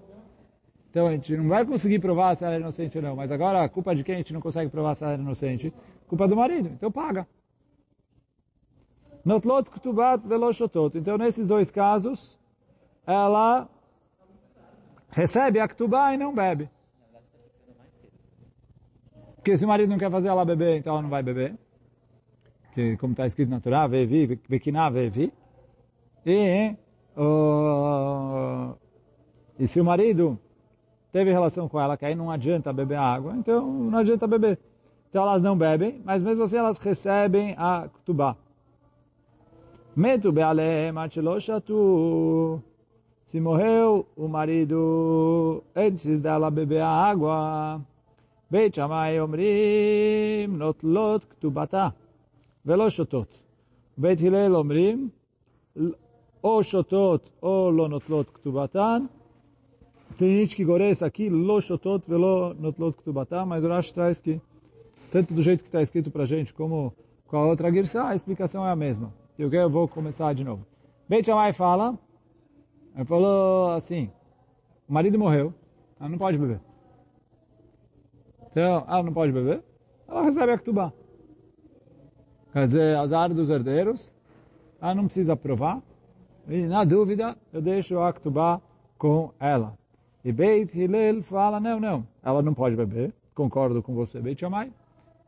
Então 0.92 1.08
a 1.08 1.12
gente 1.14 1.36
não 1.36 1.50
vai 1.50 1.66
conseguir 1.66 1.98
provar 1.98 2.36
se 2.36 2.46
ela 2.46 2.54
é 2.54 2.60
inocente 2.60 2.96
ou 2.96 3.02
não. 3.02 3.16
Mas 3.16 3.32
agora 3.32 3.64
a 3.64 3.68
culpa 3.68 3.96
de 3.96 4.04
quem 4.04 4.14
a 4.14 4.18
gente 4.20 4.32
não 4.32 4.40
consegue 4.40 4.70
provar 4.70 4.94
se 4.94 5.04
ela 5.04 5.14
é 5.14 5.16
inocente? 5.16 5.74
Culpa 6.08 6.28
do 6.28 6.36
marido. 6.36 6.70
Então 6.70 6.92
paga. 6.92 7.28
Notlot 9.26 9.72
ktubat 9.72 10.28
veloshotot. 10.28 10.96
Então 10.96 11.18
nesses 11.18 11.48
dois 11.48 11.72
casos, 11.72 12.40
ela 13.04 13.68
recebe 15.10 15.60
a 15.60 15.68
ktubá 15.68 16.14
e 16.14 16.18
não 16.20 16.32
bebe. 16.32 16.70
Porque 19.38 19.58
se 19.58 19.66
o 19.66 19.68
marido 19.68 19.90
não 19.90 19.98
quer 19.98 20.12
fazer 20.12 20.28
ela 20.28 20.46
beber, 20.46 20.78
então 20.78 20.94
ela 20.94 21.02
não 21.02 21.10
vai 21.10 21.24
beber. 21.24 21.58
Que, 22.74 22.96
como 22.98 23.14
está 23.14 23.26
escrito 23.26 23.50
na 23.50 23.60
Torá, 23.60 23.88
vevi, 23.88 24.40
vekiná, 24.48 24.88
vevi. 24.92 25.34
E, 26.24 26.76
uh, 27.20 28.76
e 29.60 29.68
se 29.68 29.82
o 29.82 29.86
marido 29.86 30.40
teve 31.12 31.32
relação 31.32 31.68
com 31.68 31.80
ela, 31.80 31.98
que 31.98 32.06
aí 32.06 32.16
não 32.16 32.32
adianta 32.32 32.72
beber 32.72 32.98
água, 32.98 33.36
então 33.36 33.68
não 33.72 34.00
adianta 34.00 34.26
beber. 34.26 34.58
Então 35.10 35.24
elas 35.24 35.42
não 35.42 35.58
bebem, 35.58 36.02
mas 36.06 36.22
mesmo 36.22 36.44
assim 36.44 36.58
elas 36.58 36.78
recebem 36.78 37.56
a 37.58 37.90
ktubá. 37.90 38.38
Metu 39.96 40.32
be'alehem 40.32 40.94
Se 43.26 43.40
morreu 43.42 44.08
o 44.16 44.28
marido 44.28 45.64
antes 45.76 46.22
dela 46.22 46.50
beber 46.50 46.82
a 46.82 46.90
água, 46.90 47.82
Beit 48.52 48.76
Shammai 48.76 49.20
omrim 49.20 50.58
notlot 50.58 51.22
ktubata 51.30 51.94
velo 52.66 52.90
shotot. 52.90 53.30
Beit 53.96 54.20
Hillel 54.20 54.56
omrim 54.56 55.12
או 56.45 56.63
שותות 56.63 57.31
או 57.43 57.71
לא 57.73 57.89
נוטלות 57.89 58.31
כתובתן. 58.31 59.07
Tem 60.17 60.41
gente 60.41 60.55
que 60.55 60.65
goressa 60.65 61.07
aqui, 61.07 61.29
lo 61.29 61.61
shotot 61.61 62.07
velo 62.09 62.55
notlot 62.55 62.97
ktubatan, 62.99 63.47
mas 63.47 63.65
o 63.65 63.69
Rashi 63.69 63.93
traz 63.93 64.21
que, 64.21 64.41
tanto 65.11 65.35
do 65.35 65.43
jeito 65.43 65.63
que 65.63 65.69
está 65.69 65.83
escrito 65.83 66.09
para 66.09 66.23
a 66.23 66.27
gente, 66.27 66.55
como 66.55 66.95
com 67.27 67.37
a 67.37 67.47
outra 67.47 67.71
girsa, 67.73 68.05
a 68.05 68.15
explicação 68.15 68.65
é 68.65 68.71
a 68.71 68.77
mesma. 68.77 69.13
E 69.37 69.45
o 69.45 69.51
que 69.51 69.57
eu 69.57 69.69
vou 69.69 69.89
começar 69.89 70.33
de 70.33 70.45
novo. 70.45 70.65
Beit 71.09 71.27
Shammai 71.27 71.53
fala, 71.53 71.99
ele 72.95 73.05
falou 73.05 73.73
assim, 73.73 74.09
o 74.89 74.93
marido 74.93 75.19
morreu, 75.19 75.53
ela 75.99 76.09
não 76.09 76.19
pode 76.19 76.39
beber. 76.39 76.61
Então, 78.51 78.85
ela 78.87 79.03
não 79.03 79.13
pode 79.13 79.33
beber, 79.33 79.65
ela 80.07 80.23
recebe 80.23 80.53
a 80.53 80.59
ktubá. 80.59 80.93
Quer 82.53 82.67
dizer, 82.67 82.97
azar 82.97 83.35
dos 83.35 83.51
herdeiros, 83.51 84.15
ela 84.81 84.95
não 84.95 85.07
precisa 85.07 85.35
provar, 85.35 85.83
e 86.50 86.64
na 86.64 86.84
dúvida, 86.84 87.38
eu 87.54 87.62
deixo 87.62 88.00
a 88.00 88.12
ktubá 88.12 88.62
com 88.98 89.32
ela. 89.40 89.78
E 90.26 90.32
Beit 90.32 90.78
Hillel 90.78 91.24
fala, 91.24 91.60
não, 91.60 91.80
não, 91.80 92.08
ela 92.24 92.42
não 92.42 92.54
pode 92.54 92.76
beber, 92.76 93.14
concordo 93.34 93.82
com 93.82 93.94
você, 93.94 94.20
Beit 94.20 94.40
Shammai, 94.40 94.72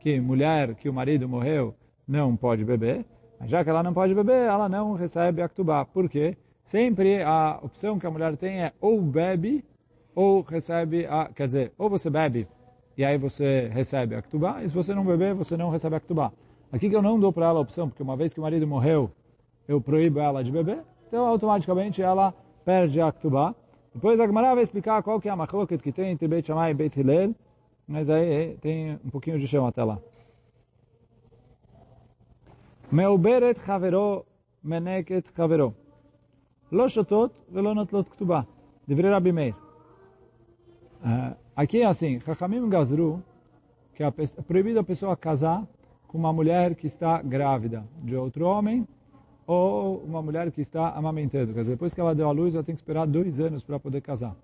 que 0.00 0.20
mulher 0.20 0.74
que 0.74 0.88
o 0.88 0.92
marido 0.92 1.28
morreu 1.28 1.74
não 2.06 2.36
pode 2.36 2.64
beber, 2.64 3.04
mas 3.38 3.48
já 3.48 3.64
que 3.64 3.70
ela 3.70 3.82
não 3.82 3.94
pode 3.94 4.14
beber, 4.14 4.48
ela 4.48 4.68
não 4.68 4.94
recebe 4.94 5.40
a. 5.40 5.48
Por 5.84 6.08
quê? 6.08 6.36
Sempre 6.64 7.22
a 7.22 7.58
opção 7.62 7.98
que 7.98 8.06
a 8.06 8.10
mulher 8.10 8.36
tem 8.36 8.62
é 8.62 8.72
ou 8.80 9.00
bebe 9.00 9.64
ou 10.14 10.42
recebe 10.42 11.06
a... 11.06 11.30
Quer 11.34 11.46
dizer, 11.46 11.72
ou 11.78 11.88
você 11.88 12.10
bebe 12.10 12.46
e 12.96 13.04
aí 13.04 13.16
você 13.16 13.68
recebe 13.72 14.14
a 14.14 14.62
e 14.62 14.68
se 14.68 14.74
você 14.74 14.94
não 14.94 15.04
beber, 15.04 15.34
você 15.34 15.56
não 15.56 15.70
recebe 15.70 15.96
a. 15.96 16.32
Aqui 16.70 16.90
que 16.90 16.96
eu 16.96 17.02
não 17.02 17.18
dou 17.18 17.32
para 17.32 17.46
ela 17.46 17.58
a 17.58 17.62
opção, 17.62 17.88
porque 17.88 18.02
uma 18.02 18.16
vez 18.16 18.34
que 18.34 18.40
o 18.40 18.42
marido 18.42 18.66
morreu, 18.66 19.10
eu 19.66 19.80
proíbo 19.80 20.20
ela 20.20 20.42
de 20.42 20.50
beber, 20.50 20.82
então 21.11 21.25
automaticamente 21.25 22.01
ela 22.01 22.33
perde 22.65 22.99
a 23.01 23.11
ktubá. 23.11 23.55
Depois 23.93 24.19
a 24.19 24.27
Gemara 24.27 24.53
vai 24.53 24.63
explicar 24.63 25.01
qual 25.01 25.19
que 25.19 25.29
é 25.29 25.31
a 25.31 25.35
machloket 25.35 25.81
que 25.81 25.91
tem 25.91 26.11
entre 26.11 26.27
Beit 26.27 26.45
Shammai 26.47 26.71
e 26.71 26.73
Beit 26.73 26.99
Hillel, 26.99 27.33
mas 27.87 28.09
aí 28.09 28.57
tem 28.61 28.99
um 29.03 29.09
pouquinho 29.09 29.39
de 29.39 29.47
chão 29.47 29.65
até 29.65 29.83
lá. 29.83 29.97
מעוברת 32.91 33.57
חברו 33.57 34.23
מנקת 34.63 35.27
חברו. 35.35 35.71
לא 36.71 36.87
שותות 36.87 37.31
ולא 37.51 37.75
נוטלות 37.75 38.09
כתובה. 38.09 38.41
דברי 38.89 39.09
רבי 39.09 39.31
מאיר. 39.31 39.53
Aqui 41.55 41.81
é 41.81 41.85
assim, 41.85 42.19
Chachamim 42.19 42.69
Gazru, 42.69 43.23
que 43.95 44.03
é 44.03 44.11
proibido 44.47 44.79
a 44.79 44.83
pessoa 44.83 45.17
casar 45.17 45.65
com 46.07 46.17
uma 46.17 46.31
mulher 46.31 46.75
que 46.75 46.85
está 46.87 47.21
grávida 47.21 47.83
de 48.03 48.15
outro 48.15 48.45
homem 48.45 48.87
ou 49.52 49.98
uma 49.98 50.22
mulher 50.22 50.50
que 50.50 50.60
está 50.60 50.90
amamentando. 50.90 51.52
Quer 51.52 51.60
dizer, 51.60 51.72
depois 51.72 51.92
que 51.92 52.00
ela 52.00 52.14
deu 52.14 52.28
a 52.28 52.32
luz, 52.32 52.54
ela 52.54 52.64
tem 52.64 52.74
que 52.74 52.80
esperar 52.80 53.06
dois 53.06 53.38
anos 53.38 53.62
para 53.62 53.78
poder 53.78 54.00
casar. 54.00 54.34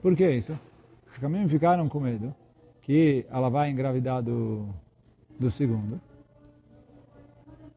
Por 0.00 0.16
que 0.16 0.28
isso? 0.28 0.58
Chachamim 1.12 1.46
ficaram 1.48 1.88
com 1.88 2.00
medo 2.00 2.34
que 2.82 3.24
ela 3.30 3.48
vai 3.48 3.70
engravidar 3.70 4.22
do, 4.22 4.66
do 5.38 5.50
segundo. 5.50 6.00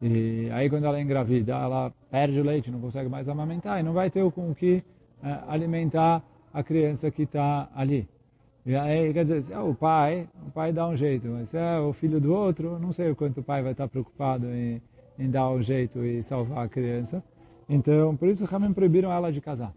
E 0.02 0.50
aí 0.52 0.68
quando 0.68 0.84
ela 0.84 1.00
engravida, 1.00 1.52
ela 1.52 1.92
perde 2.10 2.40
o 2.40 2.44
leite, 2.44 2.70
não 2.70 2.80
consegue 2.80 3.08
mais 3.08 3.28
amamentar 3.28 3.78
e 3.78 3.82
não 3.82 3.92
vai 3.92 4.10
ter 4.10 4.28
com 4.32 4.50
o 4.50 4.54
que 4.54 4.82
é, 5.22 5.38
alimentar 5.48 6.22
a 6.52 6.62
criança 6.62 7.10
que 7.10 7.22
está 7.22 7.68
ali. 7.74 8.08
E 8.64 8.74
aí, 8.74 9.12
quer 9.12 9.22
dizer, 9.22 9.42
se 9.42 9.52
é 9.52 9.60
o 9.60 9.72
pai, 9.72 10.28
o 10.44 10.50
pai 10.50 10.72
dá 10.72 10.88
um 10.88 10.96
jeito, 10.96 11.28
mas 11.28 11.50
se 11.50 11.56
é 11.56 11.78
o 11.78 11.92
filho 11.92 12.20
do 12.20 12.34
outro, 12.34 12.80
não 12.80 12.90
sei 12.90 13.12
o 13.12 13.14
quanto 13.14 13.38
o 13.38 13.42
pai 13.42 13.62
vai 13.62 13.70
estar 13.70 13.86
preocupado 13.86 14.48
em, 14.48 14.82
em 15.18 15.30
dar 15.30 15.50
um 15.50 15.62
jeito 15.62 16.04
e 16.04 16.22
salvar 16.22 16.64
a 16.64 16.68
criança. 16.68 17.22
Então, 17.68 18.16
por 18.16 18.28
isso, 18.28 18.44
Ramim 18.44 18.72
proibiram 18.72 19.12
ela 19.12 19.32
de 19.32 19.40
casar. 19.40 19.72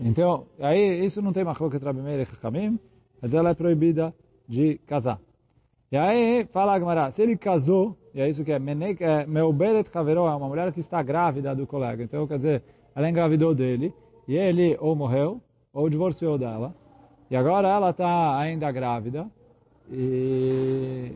Então, 0.00 0.46
aí 0.58 1.04
isso 1.04 1.20
não 1.20 1.32
tem 1.32 1.44
machloket 1.44 1.82
Rabi 1.82 2.00
Meir 2.00 2.20
e 2.20 2.42
Ramim, 2.42 2.78
mas 3.20 3.34
ela 3.34 3.50
é 3.50 3.54
proibida 3.54 4.14
de 4.48 4.78
casar. 4.86 5.20
E 5.90 5.96
aí, 5.96 6.46
fala 6.46 6.72
a 6.72 6.78
Gemara, 6.78 7.10
se 7.10 7.22
ele 7.22 7.36
casou, 7.36 7.96
e 8.14 8.20
é 8.20 8.28
isso 8.28 8.44
que 8.44 8.52
é, 8.52 8.56
é 8.56 9.26
Meuberet 9.26 9.90
Haveró, 9.92 10.26
é 10.26 10.34
uma 10.34 10.48
mulher 10.48 10.72
que 10.72 10.80
está 10.80 11.02
grávida 11.02 11.54
do 11.54 11.66
colega. 11.66 12.02
Então, 12.02 12.26
quer 12.26 12.36
dizer, 12.36 12.62
ela 12.94 13.08
engravidou 13.08 13.54
dele, 13.54 13.94
e 14.26 14.36
ele 14.36 14.76
ou 14.80 14.96
morreu, 14.96 15.40
ou 15.72 15.88
divorciou 15.90 16.38
dela, 16.38 16.74
e 17.30 17.36
agora 17.36 17.68
ela 17.68 17.90
está 17.90 18.38
ainda 18.38 18.72
grávida, 18.72 19.26
e, 19.90 21.12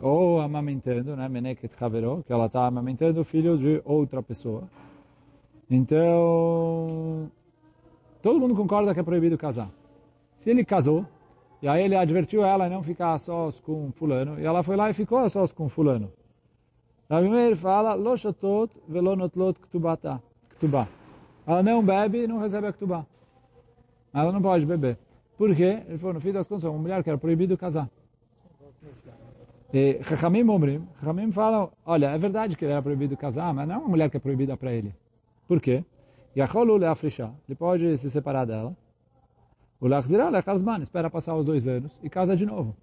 ou 0.00 0.40
amamentando, 0.40 1.16
né, 1.16 1.28
Meneket 1.28 1.74
Haveró, 1.80 2.22
que 2.22 2.32
ela 2.32 2.46
está 2.46 2.66
amamentando 2.66 3.20
o 3.20 3.24
filho 3.24 3.58
de 3.58 3.82
outra 3.84 4.22
pessoa. 4.22 4.64
Então, 5.68 7.30
todo 8.20 8.38
mundo 8.38 8.54
concorda 8.54 8.94
que 8.94 9.00
é 9.00 9.02
proibido 9.02 9.36
casar. 9.36 9.70
Se 10.36 10.50
ele 10.50 10.64
casou, 10.64 11.06
e 11.60 11.68
aí 11.68 11.84
ele 11.84 11.96
advertiu 11.96 12.44
ela 12.44 12.66
a 12.66 12.68
não 12.68 12.82
ficar 12.82 13.18
sós 13.18 13.60
com 13.60 13.90
fulano. 13.92 14.38
E 14.40 14.44
ela 14.44 14.62
foi 14.62 14.76
lá 14.76 14.90
e 14.90 14.92
ficou 14.92 15.28
sós 15.30 15.52
com 15.52 15.68
fulano. 15.68 16.12
Rabi 17.08 17.28
Meir 17.28 17.56
fala, 17.56 17.94
Lo 17.94 18.16
shotot 18.16 18.72
velo 18.88 19.14
notlot 19.14 19.58
ktubata. 19.60 20.22
Ktubá. 20.50 20.88
Ela 21.46 21.62
não 21.62 21.84
bebe 21.84 22.24
e 22.24 22.26
não 22.26 22.38
recebe 22.38 22.66
a 22.66 22.72
ktubá. 22.72 23.06
Ela 24.12 24.32
não 24.32 24.42
pode 24.42 24.66
beber. 24.66 24.98
Por 25.36 25.54
quê? 25.54 25.82
Ele 25.88 25.98
falou, 25.98 26.14
no 26.14 26.20
fim 26.20 26.32
das 26.32 26.46
contas, 26.46 26.64
uma 26.64 26.78
mulher 26.78 27.02
que 27.02 27.10
era 27.10 27.18
proibido 27.18 27.56
casar. 27.56 27.88
Chachamim 30.02 30.46
Omrim, 30.48 30.86
Chachamim 31.00 31.32
falam, 31.32 31.70
olha, 31.86 32.10
é 32.10 32.18
verdade 32.18 32.56
que 32.56 32.64
ele 32.64 32.72
era 32.72 32.82
proibido 32.82 33.16
casar, 33.16 33.54
mas 33.54 33.66
não 33.66 33.74
é 33.74 33.78
uma 33.78 33.88
mulher 33.88 34.10
que 34.10 34.18
é 34.18 34.20
proibida 34.20 34.54
para 34.56 34.70
ele. 34.70 34.94
Por 35.48 35.60
quê? 35.60 35.82
Yacholu 36.36 36.76
leafrisha. 36.76 37.30
Ele 37.48 37.56
pode 37.56 37.96
se 37.98 38.10
separar 38.10 38.44
dela. 38.44 38.76
O 39.80 39.88
Lachzirah 39.88 40.28
Lechazman, 40.28 40.80
espera 40.82 41.10
passar 41.10 41.34
os 41.34 41.44
dois 41.44 41.66
anos 41.66 41.90
e 42.02 42.10
casa 42.10 42.36
de 42.36 42.44
novo. 42.44 42.76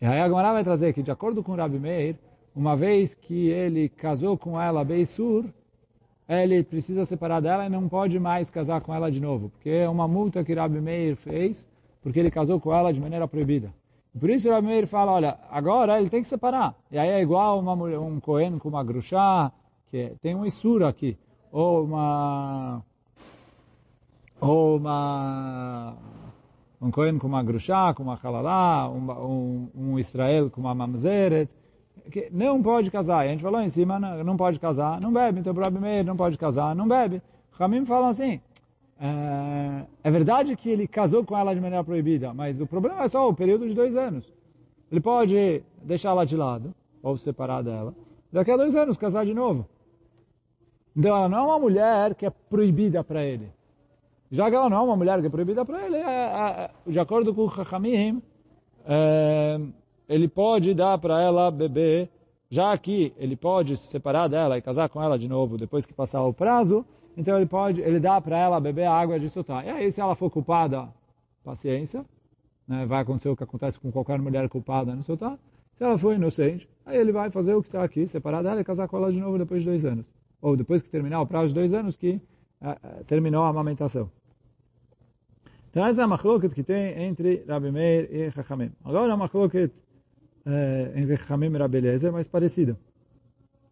E 0.00 0.06
aí 0.06 0.20
a 0.20 0.28
Gemara 0.28 0.52
vai 0.52 0.64
trazer 0.64 0.92
que, 0.92 1.02
de 1.02 1.10
acordo 1.10 1.42
com 1.42 1.54
Rabi 1.54 1.78
Meir, 1.78 2.16
uma 2.54 2.76
vez 2.76 3.14
que 3.14 3.48
ele 3.48 3.88
casou 3.88 4.38
com 4.38 4.60
ela 4.60 4.84
Beisur, 4.84 5.44
ele 6.28 6.62
precisa 6.62 7.04
separar 7.04 7.40
dela 7.40 7.66
e 7.66 7.68
não 7.68 7.88
pode 7.88 8.18
mais 8.18 8.48
casar 8.50 8.80
com 8.80 8.94
ela 8.94 9.10
de 9.10 9.20
novo, 9.20 9.50
porque 9.50 9.70
é 9.70 9.88
uma 9.88 10.08
multa 10.08 10.42
que 10.44 10.54
Rabi 10.54 10.80
Meir 10.80 11.16
fez, 11.16 11.68
porque 12.02 12.20
ele 12.20 12.30
casou 12.30 12.60
com 12.60 12.74
ela 12.74 12.92
de 12.92 13.00
maneira 13.00 13.26
proibida. 13.28 13.72
Por 14.18 14.30
isso 14.30 14.48
o 14.48 14.62
Meir 14.62 14.86
fala, 14.86 15.12
olha, 15.12 15.38
agora 15.50 15.98
ele 15.98 16.08
tem 16.08 16.22
que 16.22 16.28
separar. 16.28 16.74
E 16.90 16.98
aí 16.98 17.08
é 17.08 17.20
igual 17.20 17.58
uma, 17.58 17.72
um 17.72 18.20
Cohen 18.20 18.58
com 18.58 18.68
uma 18.68 18.84
gruxá, 18.84 19.50
que 19.90 20.12
tem 20.22 20.34
um 20.36 20.46
Isur 20.46 20.84
aqui, 20.84 21.18
ou 21.50 21.84
uma 21.84 22.82
ou 24.40 24.76
uma, 24.76 25.94
um 26.80 26.90
Cohen 26.90 27.18
com 27.18 27.26
uma 27.26 27.42
grushá, 27.42 27.92
com 27.94 28.02
uma 28.02 28.18
halalá, 28.22 28.88
um, 28.88 29.10
um, 29.10 29.68
um 29.74 29.98
Israel 29.98 30.50
com 30.50 30.60
uma 30.60 30.74
mamzeret, 30.74 31.48
que 32.10 32.28
não 32.30 32.62
pode 32.62 32.90
casar. 32.90 33.24
E 33.24 33.28
a 33.28 33.32
gente 33.32 33.42
falou 33.42 33.60
em 33.60 33.68
cima, 33.68 33.98
não, 33.98 34.22
não 34.22 34.36
pode 34.36 34.60
casar, 34.60 35.00
não 35.00 35.12
bebe. 35.12 35.40
Então, 35.40 35.52
o 35.52 35.80
Meir 35.80 36.04
não 36.04 36.16
pode 36.16 36.36
casar, 36.38 36.74
não 36.74 36.86
bebe. 36.86 37.22
Ramim 37.52 37.84
fala 37.86 38.08
assim, 38.08 38.40
é, 39.00 39.86
é, 40.04 40.10
verdade 40.10 40.56
que 40.56 40.68
ele 40.70 40.86
casou 40.86 41.24
com 41.24 41.36
ela 41.36 41.54
de 41.54 41.60
maneira 41.60 41.84
proibida, 41.84 42.32
mas 42.32 42.60
o 42.60 42.66
problema 42.66 43.02
é 43.02 43.08
só 43.08 43.28
o 43.28 43.34
período 43.34 43.68
de 43.68 43.74
dois 43.74 43.96
anos. 43.96 44.32
ele 44.90 45.00
pode 45.00 45.62
deixá-la 45.82 46.24
de 46.24 46.36
lado, 46.36 46.74
ou 47.02 47.16
separar 47.16 47.62
dela, 47.62 47.94
daqui 48.32 48.50
a 48.50 48.56
dois 48.56 48.74
anos 48.74 48.96
casar 48.96 49.26
de 49.26 49.34
novo. 49.34 49.66
Então 50.96 51.14
ela 51.16 51.28
não 51.28 51.38
é 51.38 51.42
uma 51.42 51.58
mulher 51.58 52.14
que 52.14 52.24
é 52.24 52.30
proibida 52.30 53.02
para 53.02 53.24
ele. 53.24 53.50
Já 54.30 54.48
que 54.48 54.56
ela 54.56 54.70
não 54.70 54.78
é 54.78 54.80
uma 54.80 54.96
mulher 54.96 55.20
que 55.20 55.26
é 55.26 55.30
proibida 55.30 55.64
para 55.64 55.86
ele, 55.86 55.96
é, 55.96 56.00
é, 56.00 56.70
é, 56.86 56.90
de 56.90 56.98
acordo 56.98 57.34
com 57.34 57.42
o 57.42 57.50
Chachamim, 57.50 58.22
é, 58.86 59.60
ele 60.08 60.28
pode 60.28 60.72
dar 60.74 60.98
para 60.98 61.20
ela 61.22 61.50
beber, 61.50 62.08
já 62.48 62.76
que 62.78 63.12
ele 63.16 63.36
pode 63.36 63.76
se 63.76 63.88
separar 63.88 64.28
dela 64.28 64.56
e 64.56 64.62
casar 64.62 64.88
com 64.88 65.02
ela 65.02 65.18
de 65.18 65.28
novo 65.28 65.58
depois 65.58 65.84
que 65.84 65.92
passar 65.92 66.22
o 66.22 66.32
prazo, 66.32 66.84
então 67.16 67.36
ele 67.36 67.46
pode, 67.46 67.80
ele 67.80 68.00
dá 68.00 68.20
para 68.20 68.36
ela 68.36 68.60
beber 68.60 68.86
água 68.86 69.18
de 69.18 69.28
soltar. 69.28 69.64
E 69.64 69.70
aí 69.70 69.90
se 69.90 70.00
ela 70.00 70.14
for 70.14 70.30
culpada, 70.30 70.88
paciência, 71.44 72.04
né, 72.66 72.86
vai 72.86 73.02
acontecer 73.02 73.28
o 73.28 73.36
que 73.36 73.44
acontece 73.44 73.78
com 73.78 73.92
qualquer 73.92 74.18
mulher 74.18 74.48
culpada 74.48 74.94
no 74.94 75.02
soltar. 75.02 75.38
Se 75.76 75.84
ela 75.84 75.98
for 75.98 76.14
inocente, 76.14 76.68
aí 76.86 76.96
ele 76.96 77.12
vai 77.12 77.30
fazer 77.30 77.54
o 77.54 77.62
que 77.62 77.68
está 77.68 77.82
aqui, 77.82 78.06
separar 78.06 78.42
dela 78.42 78.60
e 78.60 78.64
casar 78.64 78.88
com 78.88 78.96
ela 78.96 79.12
de 79.12 79.18
novo 79.18 79.38
depois 79.38 79.62
de 79.62 79.68
dois 79.68 79.84
anos. 79.84 80.10
Ou 80.40 80.56
depois 80.56 80.82
que 80.82 80.88
terminar 80.88 81.20
o 81.20 81.26
prazo 81.26 81.48
de 81.48 81.54
dois 81.54 81.72
anos 81.72 81.96
que 81.96 82.20
uh, 82.60 83.04
terminou 83.06 83.42
a 83.42 83.48
amamentação. 83.48 84.10
Então 85.70 85.84
essa 85.84 86.02
é 86.02 86.04
a 86.04 86.08
machloket 86.08 86.54
que 86.54 86.62
tem 86.62 87.02
entre 87.02 87.44
Rabi 87.48 87.72
Meir 87.72 88.08
e 88.14 88.30
Chachamim. 88.30 88.70
Agora 88.84 89.12
a 89.12 89.16
machloket 89.16 89.72
uh, 90.46 90.98
entre 90.98 91.16
Chachamim 91.16 91.52
e 91.52 91.58
Rabi 91.58 91.78
Eliezer 91.78 92.10
é 92.10 92.12
mais 92.12 92.28
parecida. 92.28 92.78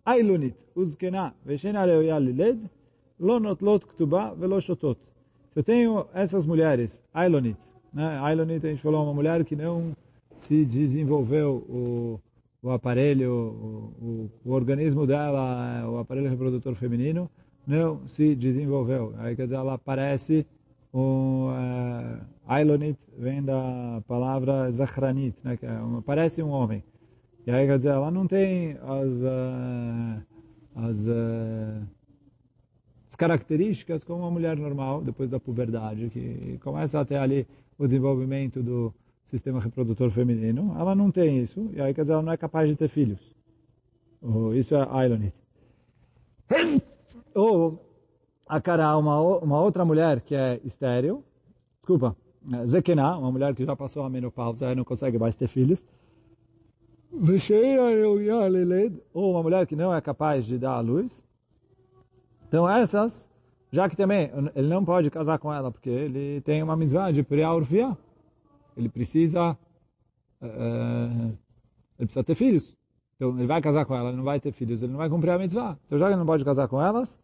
Ailunit, 0.05 0.57
uzkena, 0.75 1.33
veshena 1.45 1.85
reoya 1.85 2.19
liled, 2.19 2.69
lo 3.23 3.39
notlot 3.39 3.87
ktuba 3.87 4.35
velo 4.35 4.61
shotot. 4.61 4.99
Se 5.53 5.61
eu 5.61 5.63
tenho 5.63 6.07
essas 6.13 6.45
mulheres, 6.45 7.01
Ailonit, 7.15 7.59
né? 7.95 8.19
Ailonit 8.21 8.67
a 8.67 8.71
gente 8.71 8.83
falou 8.83 9.05
uma 9.05 9.15
mulher 9.15 9.45
que 9.45 9.55
não 9.55 9.95
se 10.35 10.65
desenvolveu 10.65 11.65
o, 11.69 12.21
o 12.63 12.71
aparelho, 12.71 13.31
o, 13.33 14.05
o, 14.05 14.31
o, 14.45 14.53
organismo 14.53 15.07
dela, 15.07 15.89
o 15.89 15.99
aparelho 15.99 16.29
reprodutor 16.29 16.75
feminino, 16.75 17.31
não 17.65 18.07
se 18.09 18.35
desenvolveu. 18.35 19.15
Aí 19.19 19.37
quer 19.37 19.45
dizer, 19.45 19.57
ela 19.57 19.79
parece 19.79 20.45
o 20.93 21.49
uh, 21.49 22.21
Ailonit 22.47 22.99
vem 23.17 23.43
da 23.43 24.03
palavra 24.09 24.71
Zachranit, 24.73 25.37
né, 25.45 25.57
que 25.57 25.65
é 25.65 25.73
uma, 25.73 26.03
parece 26.03 26.43
um 26.43 26.51
homem. 26.51 26.83
E 27.47 27.51
aí 27.51 27.67
quer 27.67 27.77
dizer, 27.77 27.91
ela 27.91 28.11
não 28.11 28.27
tem 28.27 28.73
as, 28.83 29.11
uh, 29.11 30.23
as, 30.75 31.07
uh, 31.07 31.87
as 33.13 33.17
características 33.17 34.03
como 34.03 34.21
uma 34.21 34.31
mulher 34.31 34.57
normal, 34.57 35.03
depois 35.03 35.29
da 35.29 35.39
puberdade, 35.39 36.09
que 36.09 36.59
começa 36.63 36.99
a 36.99 37.05
ter 37.05 37.17
ali 37.17 37.47
o 37.79 37.85
desenvolvimento 37.85 38.63
do 38.63 38.93
sistema 39.27 39.61
reprodutor 39.61 40.11
feminino. 40.11 40.75
Ela 40.79 40.95
não 40.95 41.11
tem 41.11 41.39
isso, 41.39 41.71
e 41.75 41.81
aí 41.81 41.93
quer 41.93 42.03
dizer, 42.03 42.15
ela 42.15 42.23
não 42.23 42.33
é 42.33 42.39
capaz 42.39 42.71
de 42.71 42.75
ter 42.75 42.89
filhos. 42.89 43.21
Isso 44.55 44.75
é 44.75 44.89
Ailonit. 44.91 45.35
Ou 47.35 47.85
a 48.49 48.59
cara 48.63 48.97
uma, 48.97 49.21
uma 49.21 49.61
outra 49.61 49.85
mulher 49.85 50.23
que 50.23 50.35
é 50.35 50.59
estéril, 50.65 51.23
desculpa, 51.81 52.17
é, 52.51 52.65
Zekená, 52.65 53.19
uma 53.19 53.31
mulher 53.31 53.55
que 53.55 53.67
já 53.67 53.77
passou 53.77 54.05
a 54.05 54.09
menopausa 54.09 54.73
e 54.73 54.75
não 54.75 54.85
consegue 54.85 55.19
mais 55.19 55.35
ter 55.35 55.49
filhos, 55.49 55.85
ou 59.13 59.33
uma 59.33 59.43
mulher 59.43 59.67
que 59.67 59.77
não 59.77 59.95
é 59.95 60.01
capaz 60.01 60.47
de 60.47 60.57
dar 60.57 60.77
à 60.77 60.81
luz. 60.81 61.23
Então 62.53 62.69
essas, 62.69 63.31
já 63.71 63.89
que 63.89 63.97
também 63.97 64.31
ele 64.55 64.69
não 64.69 64.85
pode 64.85 65.11
casar 65.11 65.39
com 65.39 65.51
ela, 65.51 65.73
porque 65.73 65.89
ele 65.89 66.43
tem 66.43 66.63
uma 66.63 66.77
mitzvah 66.77 67.11
de 67.11 67.23
Priya 67.23 67.49
Ele 68.77 68.91
precisa, 68.91 69.57
uh, 70.43 71.39
ele 71.99 72.07
precisa 72.07 72.23
ter 72.23 72.35
filhos. 72.35 72.77
Então 73.17 73.31
ele 73.39 73.47
vai 73.47 73.63
casar 73.63 73.87
com 73.87 73.95
ela, 73.95 74.11
ele 74.11 74.19
não 74.19 74.25
vai 74.25 74.39
ter 74.39 74.53
filhos, 74.53 74.83
ele 74.83 74.93
não 74.93 74.99
vai 74.99 75.09
cumprir 75.09 75.31
a 75.31 75.39
mitzvah. 75.39 75.79
Então 75.87 75.99
já 75.99 76.05
que 76.05 76.13
ele 76.13 76.19
não 76.19 76.27
pode 76.27 76.45
casar 76.45 76.69
com 76.69 76.79
elas, 76.79 77.19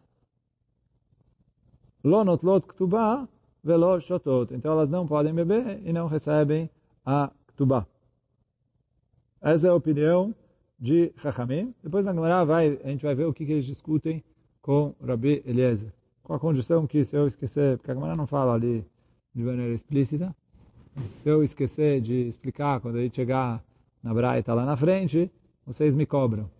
lo 2.02 2.24
notlot 2.24 2.66
ktubah 2.66 3.28
velo 3.62 4.00
shotot. 4.00 4.54
Então 4.54 4.72
elas 4.72 4.88
não 4.88 5.06
podem 5.06 5.34
beber 5.34 5.78
e 5.84 5.92
não 5.92 6.06
recebem 6.06 6.70
a 7.04 7.30
ktubah. 7.48 7.86
Essa 9.42 9.66
é 9.66 9.70
a 9.70 9.74
opinião 9.74 10.34
de 10.80 11.12
Chachamim. 11.18 11.74
Depois 11.82 12.06
na 12.06 12.14
Gemara 12.14 12.46
vai, 12.46 12.80
a 12.82 12.88
gente 12.88 13.04
vai 13.04 13.14
ver 13.14 13.26
o 13.26 13.34
que, 13.34 13.44
que 13.44 13.52
eles 13.52 13.66
discutem 13.66 14.24
com 14.68 14.94
Rabi 15.02 15.42
Eliezer. 15.46 15.90
Com 16.22 16.34
a 16.34 16.38
condição 16.38 16.86
que 16.86 17.02
se 17.02 17.16
eu 17.16 17.26
esquecer, 17.26 17.78
porque 17.78 17.90
a 17.90 17.94
Gemara 17.94 18.14
não 18.14 18.26
fala 18.26 18.52
ali 18.52 18.84
de 19.34 19.42
maneira 19.42 19.72
explícita, 19.72 20.36
se 21.04 21.26
eu 21.26 21.42
esquecer 21.42 22.02
de 22.02 22.28
explicar 22.28 22.78
quando 22.78 22.98
ele 22.98 23.10
chegar 23.10 23.64
na 24.02 24.12
Braita 24.12 24.52
lá 24.52 24.66
na 24.66 24.76
frente, 24.76 25.32
vocês 25.64 25.96
me 25.96 26.04
cobram. 26.04 26.50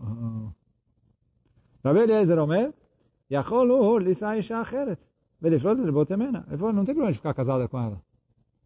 Ah. 0.00 0.48
Rabi 1.82 1.98
Eliezer 2.02 2.38
Omer, 2.38 2.72
Yachol 3.28 3.68
Uhur 3.68 4.00
Sha'cheret. 4.14 4.38
Isha 4.38 4.60
Acheret. 4.60 5.00
Ele 5.42 5.58
falou, 5.58 6.72
não 6.72 6.84
tem 6.84 6.94
problema 6.94 7.10
de 7.10 7.18
ficar 7.18 7.34
casada 7.34 7.66
com 7.66 7.80
ela. 7.80 7.96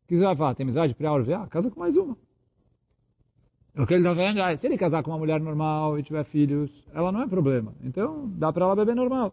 O 0.04 0.08
que 0.08 0.18
você 0.18 0.24
vai 0.24 0.36
falar? 0.36 0.54
Tem 0.54 0.64
amizade 0.64 0.94
para 0.94 1.10
Orveá? 1.10 1.46
Casa 1.46 1.70
com 1.70 1.80
mais 1.80 1.96
uma. 1.96 2.18
O 3.80 3.86
que 3.86 3.94
ele 3.94 4.02
está 4.02 4.14
falando 4.14 4.38
é, 4.40 4.56
se 4.56 4.66
ele 4.66 4.76
casar 4.76 5.02
com 5.02 5.10
uma 5.10 5.16
mulher 5.16 5.40
normal 5.40 5.98
e 5.98 6.02
tiver 6.02 6.22
filhos, 6.24 6.70
ela 6.92 7.10
não 7.10 7.22
é 7.22 7.26
problema. 7.26 7.72
Então, 7.82 8.30
dá 8.36 8.52
para 8.52 8.66
ela 8.66 8.76
beber 8.76 8.94
normal. 8.94 9.32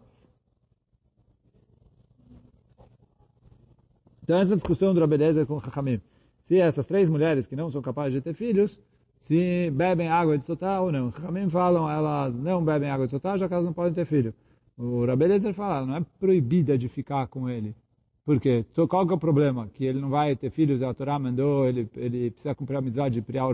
Então, 4.24 4.40
essa 4.40 4.56
discussão 4.56 4.94
do 4.94 5.02
Rabeleza 5.02 5.46
com 5.46 5.60
Chachamim. 5.60 6.00
Se 6.44 6.58
essas 6.58 6.86
três 6.86 7.10
mulheres 7.10 7.46
que 7.46 7.58
não 7.58 7.70
são 7.70 7.82
capazes 7.82 8.14
de 8.14 8.22
ter 8.22 8.34
filhos, 8.34 8.80
se 9.20 9.70
bebem 9.72 10.08
água 10.08 10.38
de 10.38 10.46
sotá 10.46 10.80
ou 10.80 10.94
não. 10.94 11.12
Chachamim 11.12 11.50
falam, 11.50 11.90
elas 11.90 12.40
não 12.40 12.64
bebem 12.64 12.90
água 12.90 13.06
de 13.06 13.12
sotá, 13.12 13.36
já 13.36 13.50
que 13.50 13.54
elas 13.54 13.66
não 13.66 13.74
podem 13.74 13.94
ter 13.94 14.06
filho. 14.06 14.34
O 14.78 15.06
Rabelezer 15.06 15.54
fala, 15.54 15.86
não 15.86 15.98
é 15.98 16.06
proibida 16.22 16.78
de 16.78 16.88
ficar 16.88 17.28
com 17.28 17.50
ele. 17.50 17.76
Por 18.24 18.40
quê? 18.40 18.66
Então, 18.72 18.88
qual 18.88 19.06
que 19.06 19.12
é 19.12 19.16
o 19.16 19.20
problema? 19.20 19.68
Que 19.74 19.84
ele 19.84 20.00
não 20.00 20.10
vai 20.10 20.38
ter 20.38 20.52
filhos, 20.52 20.82
a 20.82 20.94
Torá 20.94 21.20
mandou, 21.20 21.68
ele, 21.68 21.90
ele 21.98 22.32
precisa 22.32 22.56
cumprir 22.56 22.78
a 22.78 22.80
amizade 22.80 23.16
de 23.16 23.22
Priá 23.22 23.46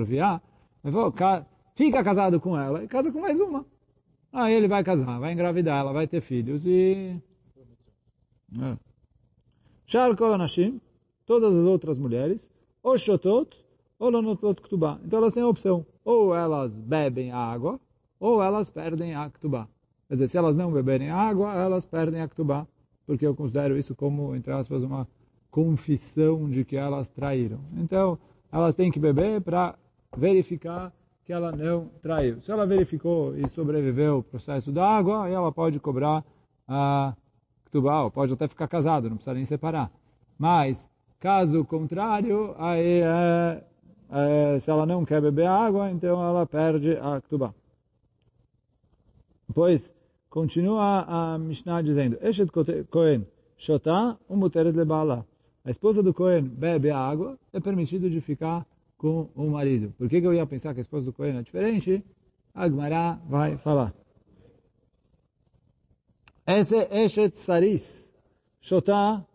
Ele 0.83 0.93
falou, 0.93 1.13
fica 1.75 2.03
casado 2.03 2.39
com 2.39 2.57
ela 2.57 2.83
e 2.83 2.87
casa 2.87 3.11
com 3.11 3.21
mais 3.21 3.39
uma. 3.39 3.65
Aí 4.31 4.53
ele 4.53 4.67
vai 4.67 4.83
casar, 4.83 5.19
vai 5.19 5.31
engravidar, 5.31 5.79
ela 5.79 5.93
vai 5.93 6.07
ter 6.07 6.21
filhos 6.21 6.65
e... 6.65 7.15
Shar 9.85 10.11
é. 10.11 10.71
todas 11.25 11.55
as 11.55 11.65
outras 11.65 11.97
mulheres, 11.97 12.51
ou 12.81 12.97
shotot, 12.97 13.55
ou 13.99 14.09
lonotot 14.09 14.61
ktubá. 14.61 14.99
Então 15.05 15.19
elas 15.19 15.33
têm 15.33 15.43
a 15.43 15.47
opção, 15.47 15.85
ou 16.03 16.35
elas 16.35 16.77
bebem 16.79 17.31
a 17.31 17.37
água, 17.37 17.79
ou 18.19 18.41
elas 18.43 18.69
perdem 18.69 19.15
a 19.15 19.29
ktubá. 19.29 19.67
Quer 20.07 20.15
dizer, 20.15 20.27
se 20.27 20.37
elas 20.37 20.55
não 20.55 20.71
beberem 20.71 21.09
água, 21.09 21.53
elas 21.53 21.85
perdem 21.85 22.21
a 22.21 22.27
ktubá, 22.27 22.67
porque 23.05 23.25
eu 23.25 23.35
considero 23.35 23.77
isso 23.77 23.95
como, 23.95 24.35
entre 24.35 24.51
aspas, 24.51 24.83
uma 24.83 25.07
confissão 25.49 26.49
de 26.49 26.65
que 26.65 26.75
elas 26.75 27.09
traíram. 27.09 27.59
Então, 27.77 28.17
elas 28.51 28.75
têm 28.75 28.91
que 28.91 28.99
beber 28.99 29.41
para 29.41 29.75
verificar 30.15 30.91
que 31.25 31.31
ela 31.31 31.51
não 31.51 31.89
traiu. 32.01 32.41
Se 32.41 32.51
ela 32.51 32.65
verificou 32.65 33.37
e 33.37 33.47
sobreviveu 33.47 34.19
o 34.19 34.23
processo 34.23 34.71
da 34.71 34.85
água, 34.85 35.25
aí 35.25 35.33
ela 35.33 35.51
pode 35.51 35.79
cobrar 35.79 36.23
a 36.67 37.13
ktubá, 37.65 38.09
pode 38.11 38.33
até 38.33 38.47
ficar 38.47 38.67
casado, 38.67 39.09
não 39.09 39.15
precisa 39.15 39.33
nem 39.33 39.45
separar. 39.45 39.91
Mas, 40.37 40.87
caso 41.19 41.63
contrário, 41.63 42.53
aí 42.57 43.01
é, 43.01 43.63
é, 44.11 44.59
se 44.59 44.69
ela 44.69 44.85
não 44.85 45.05
quer 45.05 45.21
beber 45.21 45.47
água, 45.47 45.89
então 45.91 46.21
ela 46.21 46.45
perde 46.45 46.97
a 46.97 47.21
ktubá. 47.21 47.53
Depois, 49.47 49.93
Continua 50.33 51.05
a 51.07 51.37
Mishnah 51.37 51.83
dizendo, 51.83 52.17
Eshet 52.19 52.49
Kohen 52.89 53.27
shotá 53.55 54.17
umuteret 54.27 54.75
lebala. 54.75 55.27
A 55.63 55.69
esposa 55.69 56.01
do 56.01 56.11
Cohen 56.11 56.41
bebe 56.41 56.89
a 56.89 56.97
água, 56.97 57.37
é 57.53 57.59
permitido 57.59 58.09
de 58.09 58.19
ficar 58.19 58.65
com 59.03 59.29
o 59.35 59.49
marido. 59.49 59.93
Por 59.97 60.07
que, 60.07 60.21
que 60.21 60.25
eu 60.25 60.33
ia 60.33 60.45
pensar 60.45 60.73
que 60.73 60.79
a 60.79 60.81
esposa 60.87 61.07
do 61.07 61.11
Cohen 61.11 61.37
é 61.37 61.41
diferente? 61.41 62.01
Agmará 62.55 63.19
vai 63.27 63.57
falar. 63.57 63.93
Esse 66.47 66.77
é 66.77 67.03
Eshet 67.03 67.37
Saris. 67.37 68.09
shota 68.61 69.25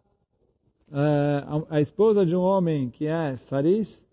eh, 0.91 1.45
a 1.69 1.81
esposa 1.83 2.25
de 2.25 2.35
um 2.35 2.41
homem 2.41 2.89
que 2.89 3.07
é 3.07 3.37
Saris, 3.37 4.09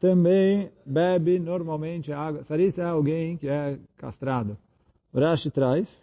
também 0.00 0.72
bebe 0.84 1.38
normalmente 1.38 2.12
água. 2.12 2.42
Saris 2.42 2.76
é 2.76 2.84
alguém 2.84 3.36
que 3.36 3.46
é 3.48 3.78
castrado. 3.96 4.58
Urashi 5.14 5.52
traz, 5.52 6.02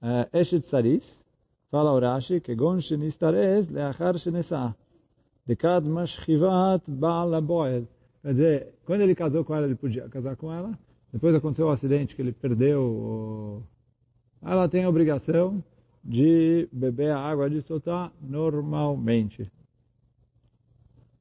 eh, 0.00 0.28
Eshet 0.40 0.64
Saris, 0.66 1.20
fala 1.68 1.92
Urashi, 1.92 2.40
que 2.40 2.54
gon 2.54 2.78
shenistares 2.78 3.66
leachar 3.68 4.16
shenesah. 4.18 4.72
Dekad 5.48 5.84
mashchivat 5.84 6.82
ba'al 6.86 7.34
aboel. 7.34 7.88
Quer 8.22 8.30
dizer, 8.32 8.74
quando 8.84 9.00
ele 9.00 9.14
casou 9.14 9.44
com 9.44 9.54
ela, 9.54 9.66
ele 9.66 9.74
podia 9.74 10.08
casar 10.08 10.36
com 10.36 10.52
ela. 10.52 10.78
Depois 11.12 11.34
aconteceu 11.34 11.66
o 11.66 11.68
um 11.68 11.72
acidente 11.72 12.14
que 12.14 12.22
ele 12.22 12.32
perdeu. 12.32 13.62
Ela 14.42 14.68
tem 14.68 14.84
a 14.84 14.88
obrigação 14.88 15.62
de 16.04 16.68
beber 16.72 17.10
a 17.10 17.18
água 17.18 17.48
de 17.48 17.60
soltar 17.60 18.12
normalmente. 18.20 19.50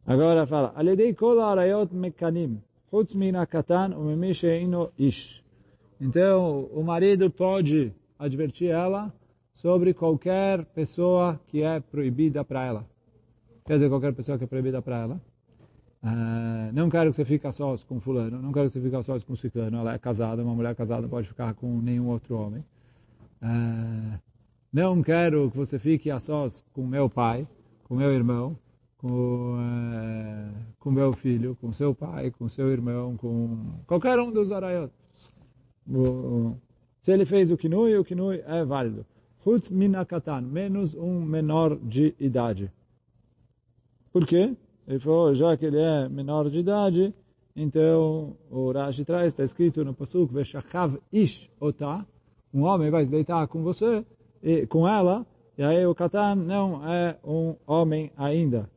Agora 0.06 0.46
fala, 0.46 0.74
Aledei 0.76 1.14
kol 1.14 1.40
arayot 1.40 1.94
mekanim, 1.94 2.62
Chutz 2.90 3.14
min 3.14 3.36
akatan 3.36 3.96
umemi 3.96 4.34
she'ino 4.34 4.92
ish. 4.98 5.44
Então, 6.02 6.66
o 6.74 6.84
marido 6.84 7.30
pode 7.30 7.94
advertir 8.18 8.70
ela 8.70 9.14
sobre 9.54 9.94
qualquer 9.94 10.66
pessoa 10.66 11.40
que 11.48 11.62
é 11.62 11.80
proibida 11.80 12.44
para 12.44 12.66
ela. 12.66 12.88
Quer 13.66 13.74
dizer, 13.74 13.90
qualquer 13.90 14.14
pessoa 14.14 14.38
que 14.38 14.46
é 14.46 14.48
proibida 14.48 14.82
para 14.82 14.98
ela. 14.98 15.22
Uh, 16.02 16.72
não 16.72 16.90
quero 16.90 17.10
que 17.10 17.18
você 17.18 17.26
fique 17.26 17.52
sós 17.52 17.84
com 17.84 18.00
fulano, 18.00 18.42
não 18.42 18.54
quero 18.54 18.68
que 18.68 18.74
você 18.74 18.82
fique 18.82 19.04
sós 19.04 19.24
com 19.24 19.36
ciclano. 19.36 19.78
Ela 19.78 19.94
é 19.94 20.00
casada, 20.00 20.42
uma 20.42 20.56
mulher 20.56 20.74
casada 20.76 21.08
pode 21.08 21.28
ficar 21.28 21.54
com 21.54 21.82
nenhum 21.82 22.08
outro 22.08 22.36
homem. 22.36 22.64
Uh, 23.42 24.18
não 24.72 25.02
quero 25.02 25.52
que 25.52 25.58
você 25.58 25.78
fique 25.78 26.10
a 26.10 26.20
sós 26.20 26.64
com 26.74 26.86
meu 26.86 27.10
pai, 27.10 27.48
com 27.84 27.96
meu 27.96 28.12
irmão, 28.14 28.58
com, 28.98 29.56
uh, 29.58 30.54
com 30.80 30.92
meu 30.92 31.12
filho, 31.12 31.58
com 31.60 31.74
seu 31.74 31.94
pai, 31.94 32.32
com 32.32 32.48
seu 32.48 32.70
irmão, 32.70 33.18
com 33.18 33.58
qualquer 33.86 34.20
um 34.20 34.32
dos 34.32 34.52
arayot. 34.52 34.92
Se 37.02 37.12
ele 37.12 37.26
fez 37.26 37.52
o 37.52 37.58
kinui, 37.58 37.98
o 37.98 38.06
kinui 38.06 38.42
é 38.46 38.64
válido. 38.64 39.06
Chutz 39.44 39.70
minakatan, 39.70 40.42
menos 40.42 40.96
um 40.96 41.22
menor 41.22 41.78
de 41.78 42.14
idade. 42.20 42.72
Por 44.12 44.26
quê? 44.26 44.56
Ele 44.90 44.98
falou, 44.98 45.36
já 45.36 45.56
que 45.56 45.68
ele 45.68 45.80
é 45.80 46.10
menor 46.10 46.50
de 46.50 46.58
idade, 46.58 47.14
então 47.56 48.36
o 48.50 48.72
Rashi 48.72 49.06
traz, 49.06 49.28
está 49.28 49.44
escrito 49.44 49.86
no 49.86 49.94
Pasuk, 49.94 50.34
Veshachav 50.34 50.98
ish 51.14 51.48
otah, 51.60 52.04
um 52.52 52.64
homem 52.64 52.90
vai 52.90 53.06
se 53.06 53.12
deitar 53.12 53.48
com 53.48 53.62
você, 53.62 54.04
e, 54.42 54.66
com 54.66 54.88
ela, 54.88 55.28
e 55.56 55.62
aí 55.62 55.86
o 55.86 55.94
Katan 55.94 56.34
não 56.38 56.84
é 56.92 57.16
um 57.24 57.56
homem 57.68 58.12
ainda. 58.18 58.68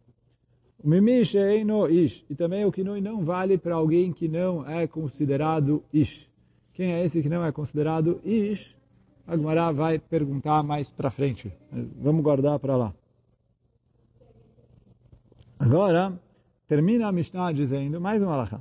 O 0.85 0.87
Mimish 0.87 1.35
é 1.35 1.65
no 1.65 1.89
ish, 1.89 2.27
e 2.29 2.35
também 2.35 2.67
o 2.67 2.73
Kinui 2.73 3.01
não 3.01 3.25
vale 3.25 3.57
para 3.57 3.77
alguém 3.77 4.13
que 4.13 4.29
não 4.29 4.69
é 4.69 4.87
considerado 4.87 5.83
ish. 5.95 6.29
Quem 6.75 6.93
é 6.93 7.03
esse 7.03 7.23
que 7.23 7.29
não 7.31 7.43
é 7.43 7.51
considerado 7.53 8.21
ish? 8.23 8.77
A 9.27 9.35
Gemara 9.35 9.73
vai 9.73 9.99
perguntar 9.99 10.63
mais 10.63 10.91
para 10.91 11.11
frente. 11.11 11.51
Vamos 11.71 12.23
guardar 12.23 12.59
para 12.59 12.77
lá. 12.77 12.93
Agora, 15.63 16.21
termina 16.67 17.07
a 17.07 17.13
Mishnah 17.13 17.53
dizendo, 17.53 18.01
mais 18.01 18.21
uma 18.21 18.33
alahá. 18.33 18.61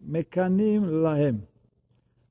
Mekanim 0.00 0.78
lahem. 0.78 1.42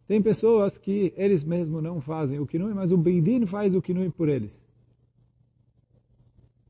Tem 0.07 0.21
pessoas 0.21 0.77
que 0.77 1.13
eles 1.17 1.43
mesmos 1.43 1.83
não 1.83 1.99
fazem 1.99 2.39
o 2.39 2.47
kinui, 2.47 2.73
mas 2.73 2.93
o 2.93 2.97
Beidin 2.97 3.45
faz 3.47 3.75
o 3.75 3.81
kinui 3.81 4.09
por 4.09 4.29
eles. 4.29 4.57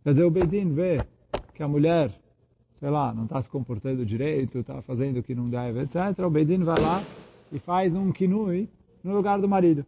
Quer 0.03 0.13
dizer, 0.13 0.23
o 0.23 0.31
Beidin 0.31 0.73
vê 0.73 0.99
que 1.53 1.61
a 1.61 1.67
mulher, 1.67 2.11
sei 2.73 2.89
lá, 2.89 3.13
não 3.13 3.25
está 3.25 3.39
se 3.43 3.49
comportando 3.51 4.03
direito, 4.03 4.57
está 4.57 4.81
fazendo 4.81 5.19
o 5.19 5.23
que 5.23 5.35
não 5.35 5.45
deve, 5.45 5.81
etc. 5.81 5.97
O 6.25 6.29
Beidin 6.31 6.63
vai 6.63 6.81
lá 6.81 7.03
e 7.51 7.59
faz 7.59 7.93
um 7.93 8.11
kinui 8.11 8.67
no 9.03 9.13
lugar 9.13 9.39
do 9.39 9.47
marido. 9.47 9.85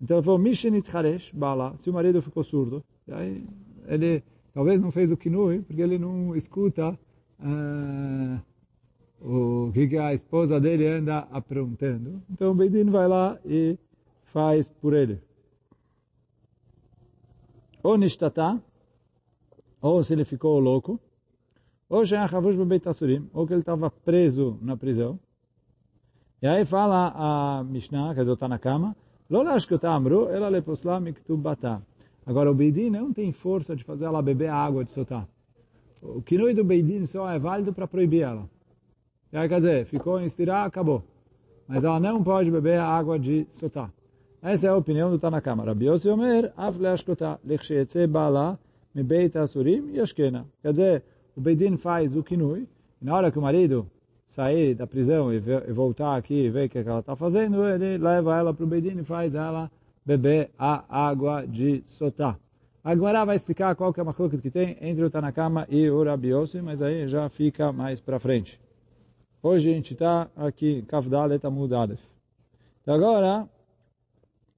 Então 0.00 0.18
ele 0.18 0.24
falou, 0.24 0.38
Mishinit 0.38 0.96
Haresh, 0.96 1.32
Bala, 1.32 1.74
se 1.78 1.90
o 1.90 1.92
marido 1.92 2.22
ficou 2.22 2.44
surdo, 2.44 2.84
aí 3.08 3.44
ele 3.88 4.22
talvez 4.52 4.80
não 4.80 4.90
fez 4.90 5.10
o 5.10 5.16
kinui, 5.16 5.62
porque 5.62 5.80
ele 5.80 5.98
não 5.98 6.36
escuta 6.36 6.98
uh, 7.40 8.40
o 9.20 9.72
que, 9.72 9.96
a 9.96 10.12
esposa 10.12 10.60
dele 10.60 10.86
anda 10.86 11.26
aprontando. 11.30 12.22
Então 12.30 12.52
o 12.52 12.54
Beidin 12.54 12.90
vai 12.90 13.08
lá 13.08 13.38
e 13.44 13.78
faz 14.24 14.68
por 14.68 14.94
ele. 14.94 15.20
Ou 17.82 17.96
nishtata, 17.96 18.62
ou 19.80 20.02
se 20.02 20.12
ele 20.12 20.24
ficou 20.24 20.58
louco, 20.60 21.00
ou 21.88 22.04
she'achavush 22.04 22.56
bebeit 22.56 22.88
asurim, 22.88 23.28
ou 23.32 23.46
que 23.46 23.52
ele 23.52 23.60
estava 23.60 23.90
preso 23.90 24.58
na 24.62 24.76
prisão. 24.76 25.18
E 26.40 26.46
aí 26.46 26.64
fala 26.64 27.12
a 27.14 27.64
Mishnah, 27.64 28.14
quer 28.14 28.22
dizer, 28.22 28.32
está 28.32 28.48
na 28.48 28.58
cama, 28.58 28.96
lo 29.30 29.42
lashkota 29.42 29.90
amru, 29.90 30.28
ela 30.28 30.48
leposla 30.48 30.98
miktubata. 31.00 31.82
Agora 32.24 32.50
o 32.50 32.54
Beidin 32.54 32.90
não 32.90 33.12
tem 33.12 33.32
força 33.32 33.74
de 33.74 33.82
fazer 33.82 34.04
ela 34.04 34.22
beber 34.22 34.48
a 34.48 34.54
água 34.54 34.84
de 34.84 34.90
Sotá. 34.90 35.26
O 36.00 36.22
kinui 36.22 36.54
do 36.54 36.64
Beidin 36.64 37.04
só 37.06 37.30
é 37.30 37.38
válido 37.38 37.72
para 37.72 37.86
proibir 37.86 38.22
ela. 38.22 38.48
Aí, 39.32 39.48
quer 39.48 39.56
dizer, 39.56 39.86
ficou 39.86 40.20
em 40.20 40.26
estirar, 40.26 40.66
acabou. 40.66 41.02
Mas 41.66 41.84
ela 41.84 41.98
não 41.98 42.22
pode 42.22 42.50
beber 42.50 42.78
a 42.78 42.86
água 42.86 43.18
de 43.18 43.46
Sotá. 43.50 43.90
Essa 44.42 44.66
é 44.66 44.70
a 44.70 44.76
opinião 44.76 45.10
do 45.10 45.18
Tanakama. 45.18 45.64
Rabi 45.64 45.86
Yossi 45.86 46.08
bala, 48.08 48.58
yashkena. 48.94 50.46
Quer 50.60 50.70
dizer, 50.72 51.02
o 51.36 51.40
Beidin 51.40 51.76
faz 51.76 52.16
o 52.16 52.22
kinui, 52.22 52.68
e 53.00 53.04
na 53.04 53.14
hora 53.16 53.30
que 53.30 53.38
o 53.38 53.42
marido 53.42 53.86
sair 54.26 54.74
da 54.74 54.86
prisão 54.86 55.32
e, 55.32 55.40
voltar 55.72 56.16
aqui 56.16 56.46
e 56.46 56.50
ver 56.50 56.66
o 56.66 56.68
que 56.68 56.78
ela 56.78 57.00
está 57.00 57.14
fazendo, 57.14 57.64
ele 57.64 57.98
leva 57.98 58.36
ela 58.36 58.52
para 58.52 58.64
o 58.64 58.66
Beidin 58.66 58.98
e 58.98 59.04
faz 59.04 59.34
ela 59.34 59.70
beber 60.04 60.50
a 60.58 60.84
água 60.88 61.46
de 61.46 61.82
Sotá. 61.86 62.36
Agora 62.84 63.24
vai 63.24 63.36
explicar 63.36 63.76
qual 63.76 63.92
que 63.92 64.00
é 64.00 64.02
a 64.02 64.04
macluca 64.04 64.36
que 64.38 64.50
tem 64.50 64.76
entre 64.80 65.04
o 65.04 65.10
Tanakama 65.10 65.66
e 65.70 65.88
o 65.88 66.02
Rabi 66.02 66.28
Yossi, 66.28 66.60
mas 66.60 66.82
aí 66.82 67.06
já 67.06 67.28
fica 67.28 67.72
mais 67.72 68.00
para 68.00 68.18
frente. 68.18 68.60
Hoje 69.40 69.70
a 69.70 69.74
gente 69.74 69.92
está 69.92 70.28
aqui, 70.36 70.82
Kafdalet 70.82 71.44
Amud 71.46 71.72
Adef. 71.74 72.02
Então 72.82 72.94
agora, 72.94 73.48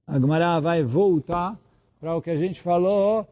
a 0.07 0.19
Gemara 0.19 0.59
vai 0.59 0.83
voltar 0.83 1.59
para 1.99 2.15
o 2.15 2.21
que 2.21 2.31
a 2.31 2.35
gente 2.35 2.61
falou 2.61 3.27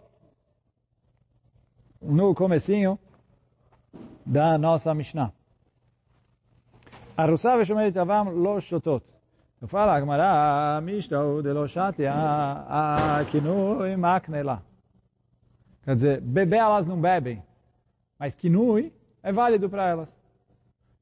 no 2.02 2.36
comecinho 2.36 3.00
da 4.26 4.58
nossa 4.58 4.94
Mishnah. 4.94 5.32
Arusá 7.16 7.56
v'shomeret 7.58 7.98
avam 7.98 8.30
lo 8.30 8.60
shotot. 8.60 9.13
Eu 9.64 9.68
falo, 9.70 9.92
a 9.92 10.00
Gemara, 10.02 10.82
Mishtau 10.82 11.42
de 11.42 11.54
lo 11.54 11.66
shatia, 11.70 12.12
a 12.14 13.24
kinui 13.32 13.96
maknela. 13.96 14.62
Quer 15.86 15.96
dizer, 15.96 16.20
beber 16.20 16.58
elas 16.58 16.86
não 16.86 17.00
bebem, 17.00 17.42
mas 18.20 18.36
kinui 18.36 18.92
é 19.24 19.32
válido 19.32 19.70
para 19.70 19.88
elas. 19.88 20.14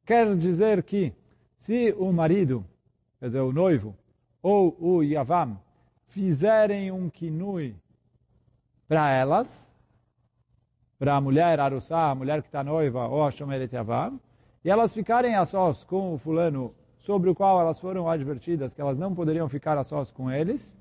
Quer 0.05 0.35
dizer 0.35 0.83
que 0.83 1.11
se 1.57 1.91
o 1.97 2.13
marido, 2.13 2.63
quer 3.19 3.29
dizer, 3.29 3.39
o 3.39 3.51
noivo, 3.51 3.95
ou 4.43 4.77
o 4.79 5.01
Yavam, 5.01 5.59
fizerem 6.09 6.91
um 6.91 7.09
kinui 7.09 7.75
para 8.87 9.09
elas, 9.09 9.67
para 10.99 11.15
a 11.15 11.21
mulher 11.21 11.59
Arussá, 11.59 12.11
a 12.11 12.15
mulher 12.15 12.43
que 12.43 12.47
está 12.47 12.63
noiva, 12.63 13.07
ou 13.07 13.25
a 13.25 13.31
Shomeret 13.31 13.73
Yavam, 13.73 14.21
e 14.63 14.69
elas 14.69 14.93
ficarem 14.93 15.35
a 15.35 15.47
sós 15.47 15.83
com 15.83 16.13
o 16.13 16.17
fulano 16.19 16.75
sobre 17.01 17.29
o 17.29 17.35
qual 17.35 17.59
elas 17.59 17.79
foram 17.79 18.09
advertidas 18.09 18.73
que 18.73 18.81
elas 18.81 18.97
não 18.97 19.13
poderiam 19.13 19.49
ficar 19.49 19.77
a 19.77 19.83
sós 19.83 20.11
com 20.11 20.29
eles, 20.29 20.75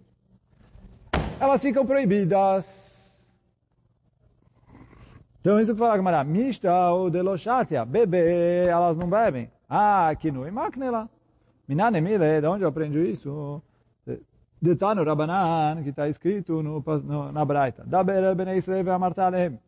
elas 1.38 1.62
ficam 1.62 1.87
proibidas. 1.87 2.78
Então 5.40 5.59
isso 5.59 5.72
que 5.72 5.78
fala 5.78 5.94
a 5.94 5.96
Gemara, 5.96 6.22
mista 6.22 6.90
ou 6.90 7.11
deloshatia, 7.11 7.85
beber, 7.85 8.68
elas 8.68 8.96
não 8.96 9.09
bebem. 9.09 9.50
Ah, 9.68 10.09
aqui 10.09 10.30
no 10.30 10.46
imaknela. 10.46 11.09
Minane 11.66 12.00
mile, 12.00 12.40
de 12.40 12.46
onde 12.46 12.64
eu 12.64 12.68
aprendi 12.68 13.12
isso? 13.12 13.62
De 14.61 14.76
tá 14.76 14.94
no 14.94 15.04
Rabanan, 15.04 15.83
que 15.83 15.88
está 15.88 16.06
escrito 16.09 16.62
no, 16.62 16.80
no, 16.80 17.33
na 17.33 17.44
Braita. 17.44 17.83
Daber 17.87 18.35
bnei 18.35 18.59
Israel 18.59 18.85
ve'amartalem. 18.85 19.59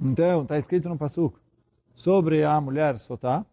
Então, 0.00 0.42
está 0.42 0.56
escrito 0.56 0.88
no 0.88 0.96
Pasuk 0.96 1.39
sobre 1.99 2.43
a 2.43 2.59
mulher 2.61 2.99
Sotá. 2.99 3.45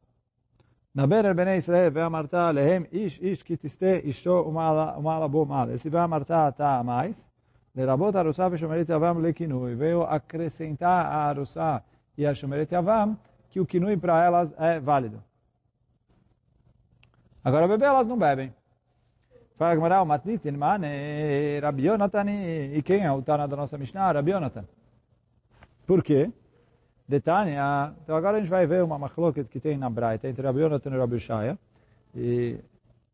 Daber 0.94 1.34
bnei 1.34 1.58
Israel 1.58 1.90
ve'amartalem, 1.90 2.86
ish 2.92 3.18
ish 3.20 3.42
ki 3.42 3.56
tiste 3.56 4.02
isho 4.04 4.42
umala 4.42 5.28
bo 5.28 5.44
mal. 5.46 5.70
Esse 5.70 5.88
ve'amarta 5.88 6.48
está 6.48 6.78
a 6.78 6.84
mais. 6.84 7.32
לרבות 7.74 8.16
ארוסה 8.16 8.48
ושומרת 8.50 8.88
יבם 8.88 9.24
לכינוי, 9.24 9.74
veio 9.74 10.02
acrescentar 10.02 11.06
a 11.06 11.30
arussá 11.30 11.82
e 12.18 12.26
a 12.26 12.34
shomeret 12.34 12.70
yavam, 12.72 13.16
que 13.50 13.60
o 13.60 13.66
kinui 13.66 13.96
para 13.96 14.22
elas 14.22 14.52
é 14.58 14.78
válido. 14.78 15.22
Agora 17.42 17.66
beber 17.66 17.86
elas 17.86 18.06
não 18.06 18.18
bebem. 18.18 18.52
Fala 19.56 19.74
Gmará, 19.74 20.02
o 20.02 20.06
matnitin 20.06 20.52
mane, 20.52 21.60
Rabi 21.60 21.86
Yonatan, 21.86 22.28
e 22.76 22.82
quem 22.82 23.04
é 23.04 23.10
o 23.10 23.22
Tana 23.22 23.48
da 23.48 23.56
nossa 23.56 23.78
Mishnah? 23.78 24.12
Rabi 24.12 24.32
Yonatan. 24.32 24.64
Por 25.86 26.02
quê? 26.02 26.30
Detânia, 27.07 27.93
então 28.03 28.15
agora 28.15 28.37
a 28.37 28.39
gente 28.39 28.49
vai 28.49 28.65
ver 28.67 28.83
uma 28.83 28.97
machloket 28.97 29.47
que 29.47 29.59
tem 29.59 29.77
na 29.77 29.89
Braita, 29.89 30.27
entre 30.27 30.45
Rabi 30.45 30.59
Yonatan 30.59 30.89
e 30.89 30.97
Rabi 30.97 31.19
Shaya, 31.19 31.57
e 32.13 32.57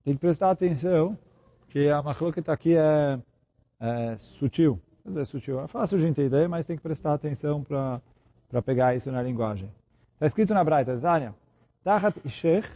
tem 0.04 0.16
que 0.16 0.20
prestar 0.20 0.50
atenção 0.50 1.18
que 1.70 1.90
a 1.90 2.02
machloket 2.02 2.50
aqui 2.50 2.76
é 2.76 3.20
é, 3.84 4.16
sutil. 4.18 4.80
Dizer, 5.06 5.26
sutil. 5.26 5.60
É 5.60 5.68
fácil 5.68 6.00
de 6.00 6.08
entender, 6.08 6.48
mas 6.48 6.66
tem 6.66 6.78
que 6.78 6.82
prestar 6.82 7.14
atenção 7.14 7.62
para 7.62 8.62
pegar 8.62 8.96
isso 8.96 9.12
na 9.12 9.22
linguagem. 9.22 9.70
Está 10.14 10.26
escrito 10.26 10.54
na 10.54 10.64
Braita, 10.64 10.98
Tânia, 10.98 11.36
Tachat 11.84 12.18
Ishech 12.24 12.70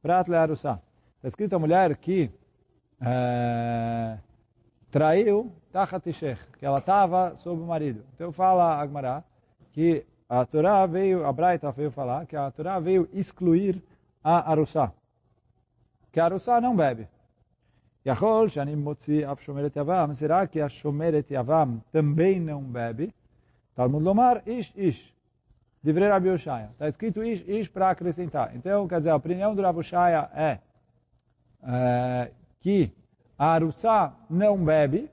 Prat 0.00 0.28
Learussá. 0.28 0.80
Está 1.16 1.28
escrito 1.28 1.56
a 1.56 1.58
mulher 1.58 1.96
que 1.96 2.30
é, 3.00 4.16
traiu 4.92 5.52
Tachat 5.72 6.08
Ishech, 6.08 6.40
que 6.56 6.64
ela 6.64 6.78
estava 6.78 7.36
sob 7.38 7.60
o 7.60 7.66
marido. 7.66 8.04
Então 8.14 8.30
fala 8.30 8.80
Agmará 8.80 9.24
que 9.72 10.06
a 10.28 10.44
Torá 10.44 10.84
veio, 10.86 11.24
a 11.24 11.32
Braita 11.32 11.70
veio 11.72 11.90
falar 11.90 12.26
que 12.26 12.36
a 12.36 12.50
Torá 12.50 12.78
veio 12.78 13.08
excluir 13.12 13.82
a 14.22 14.50
Arussá. 14.50 14.92
Que 16.12 16.20
a 16.20 16.26
Arussá 16.26 16.60
não 16.60 16.76
bebe. 16.76 17.08
Yachol, 18.06 18.48
Shanim 18.48 18.76
Motzi, 18.76 19.24
Af 19.24 19.42
Shomeret 19.42 19.76
Yavam. 19.76 20.14
Será 20.14 20.46
que 20.46 20.60
a 20.60 20.68
Shomeret 20.68 21.30
Yavam 21.32 21.82
também 21.90 22.40
não 22.40 22.62
bebe? 22.62 23.12
Talmud 23.74 24.04
Lomar, 24.04 24.42
Ish, 24.46 24.72
Ish. 24.76 25.14
Divrei 25.82 26.08
Rabi 26.08 26.30
Oshaya. 26.30 26.70
Está 26.72 26.88
escrito 26.88 27.22
Ish, 27.22 27.44
Ish 27.46 27.68
para 27.68 27.90
acrescentar. 27.90 28.54
Então, 28.54 28.86
quer 28.86 28.98
dizer, 28.98 29.10
a 29.10 29.16
opinião 29.16 29.54
do 29.54 29.62
Rabi 29.62 29.80
Oshaya 29.80 30.30
é, 30.34 30.58
é 31.62 32.30
que 32.60 32.90
a 33.38 33.52
Arussá 33.52 34.12
não 34.28 34.62
bebe 34.62 35.10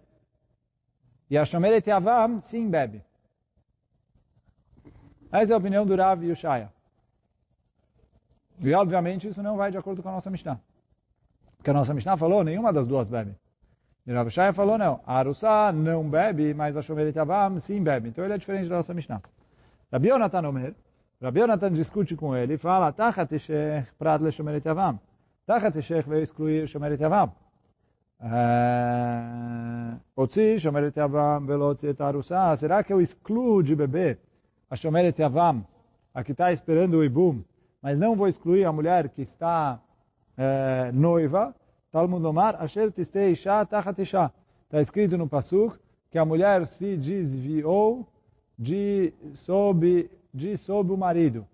e 1.29 1.37
a 1.37 1.45
Shomeret 1.45 1.87
Yavam 1.89 2.41
sim 2.41 2.69
bebe. 2.69 3.01
Essa 5.41 5.53
é 5.53 5.55
a 5.55 5.57
opinião 5.57 5.85
do 5.85 5.95
Rav 5.95 6.23
Yushaya. 6.23 6.69
E 8.59 8.73
obviamente 8.73 9.27
isso 9.27 9.43
não 9.43 9.57
vai 9.57 9.69
de 9.69 9.77
acordo 9.77 10.01
com 10.01 10.09
a 10.09 10.13
nossa 10.13 10.29
Mishnah. 10.29 10.59
Porque 11.57 11.69
a 11.69 11.73
nossa 11.73 11.93
Mishnah 11.93 12.15
falou, 12.15 12.43
nenhuma 12.43 12.71
das 12.71 12.87
duas 12.87 13.09
bebe. 13.09 13.35
E 14.07 14.13
Rav 14.13 14.27
Yushaya 14.27 14.53
falou, 14.53 14.77
não, 14.77 15.01
a 15.05 15.17
Arussá 15.17 15.73
não 15.73 16.09
bebe, 16.09 16.53
mas 16.53 16.77
a 16.77 16.81
Shomeret 16.81 17.17
Yavam 17.17 17.59
sim 17.59 17.83
bebe. 17.83 18.09
Então 18.09 18.23
ele 18.23 18.33
é 18.33 18.37
diferente 18.37 18.69
da 18.69 18.77
nossa 18.77 18.93
Mishnah. 18.93 19.21
Rabi 19.91 20.07
Yonatan 20.07 20.47
Omer, 20.47 20.73
Rabi 21.21 21.39
Yonatan 21.41 21.71
discute 21.71 22.15
com 22.15 22.35
ele 22.35 22.53
e 22.53 22.57
fala, 22.57 22.93
Tachat 22.93 23.33
Eshech 23.35 23.91
prat 23.97 24.21
le 24.21 24.31
Shomeret 24.31 24.65
Yavam. 24.65 24.99
Tachat 25.45 25.77
Eshech 25.77 26.07
veio 26.07 26.23
excluir 26.23 26.67
Shomeret 26.67 27.01
Yavam. 27.01 27.31
Otzi 30.15 30.59
Shomeret 30.59 30.95
Yavam 30.95 31.45
velo. 31.45 31.75
Será 32.57 32.83
que 32.83 32.93
eu 32.93 33.01
excluo 33.01 33.61
de 33.61 33.75
beber 33.75 34.19
a 34.69 34.75
Shomeret 34.75 35.19
Yavam, 35.19 35.65
a 36.13 36.23
que 36.23 36.31
está 36.31 36.51
esperando 36.51 36.95
o 36.95 37.03
Ibum, 37.03 37.43
mas 37.81 37.99
não 37.99 38.15
vou 38.15 38.27
excluir 38.27 38.65
a 38.65 38.71
mulher 38.71 39.09
que 39.09 39.21
está 39.21 39.79
é, 40.37 40.91
noiva, 40.91 41.53
Talmud 41.91 42.25
Omar, 42.25 42.61
Asher 42.61 42.91
Tistei 42.91 43.31
Isha 43.31 43.65
Tachat 43.65 44.01
Isha. 44.01 44.31
Está 44.65 44.81
escrito 44.81 45.17
no 45.17 45.27
Pasuk 45.29 45.77
que 46.09 46.17
a 46.17 46.25
mulher 46.25 46.65
se 46.65 46.97
desviou 46.97 48.07
de 48.57 49.13
sob, 49.33 50.09
de 50.33 50.57
sob 50.57 50.91
o 50.91 50.97
marido. 50.97 51.45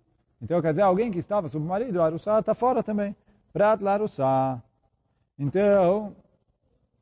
Então, 0.42 0.62
quer 0.62 0.72
dizer, 0.72 0.82
alguém 0.82 1.12
que 1.12 1.20
estava 1.20 1.48
sob 1.50 1.64
o 1.66 1.68
marido, 1.68 2.02
Arussá 2.02 2.40
está 2.40 2.56
fora 2.56 2.82
também. 2.82 3.16
Prat 3.54 3.82
la 3.82 3.94
Arussá. 3.94 4.62
Então, 5.38 6.16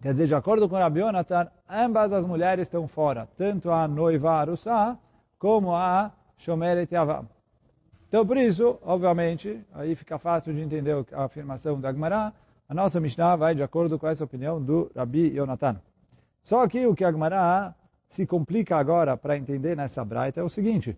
quer 0.01 0.11
dizer, 0.11 0.27
de 0.27 0.35
acordo 0.35 0.67
com 0.67 0.75
Rabi 0.75 0.99
Yonatan, 0.99 1.47
ambas 1.69 2.11
as 2.11 2.25
mulheres 2.25 2.63
estão 2.63 2.87
fora, 2.87 3.27
tanto 3.37 3.71
a 3.71 3.87
noiva 3.87 4.31
Arussá, 4.31 4.97
como 5.39 5.73
a 5.73 6.11
Shomeret 6.37 6.93
Yavam. 6.93 7.27
Então, 8.09 8.25
por 8.25 8.37
isso, 8.37 8.77
obviamente, 8.83 9.63
aí 9.73 9.95
fica 9.95 10.19
fácil 10.19 10.53
de 10.53 10.61
entender 10.61 10.93
a 11.13 11.23
afirmação 11.23 11.79
da 11.79 11.91
Gemara, 11.91 12.33
a 12.67 12.73
nossa 12.73 12.99
Mishnah 12.99 13.35
vai 13.35 13.55
de 13.55 13.63
acordo 13.63 13.97
com 13.97 14.07
essa 14.07 14.23
opinião 14.23 14.61
do 14.61 14.91
Rabi 14.95 15.35
Yonatan. 15.35 15.81
Só 16.43 16.67
que 16.67 16.85
o 16.85 16.93
que 16.93 17.03
a 17.03 17.11
Gemara 17.11 17.73
se 18.09 18.25
complica 18.25 18.77
agora 18.77 19.15
para 19.15 19.37
entender 19.37 19.75
nessa 19.75 20.03
braita 20.03 20.41
é 20.41 20.43
o 20.43 20.49
seguinte. 20.49 20.97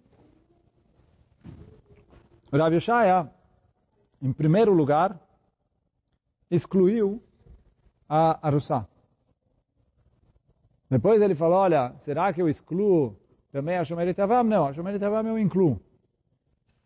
O 2.51 2.57
Rabi 2.57 2.79
Shaya, 2.79 3.29
em 4.21 4.33
primeiro 4.33 4.73
lugar, 4.73 5.17
excluiu 6.49 7.21
a 8.07 8.45
Arussá. 8.45 8.85
Depois 10.89 11.21
ele 11.21 11.35
falou, 11.35 11.59
olha, 11.59 11.93
será 11.99 12.33
que 12.33 12.41
eu 12.41 12.49
excluo 12.49 13.17
também 13.51 13.77
a 13.77 13.83
Shomeret 13.83 14.19
Avam? 14.21 14.43
Não, 14.43 14.67
a 14.67 14.73
Shomeret 14.73 15.03
Avam 15.03 15.27
eu 15.27 15.39
incluo. 15.39 15.79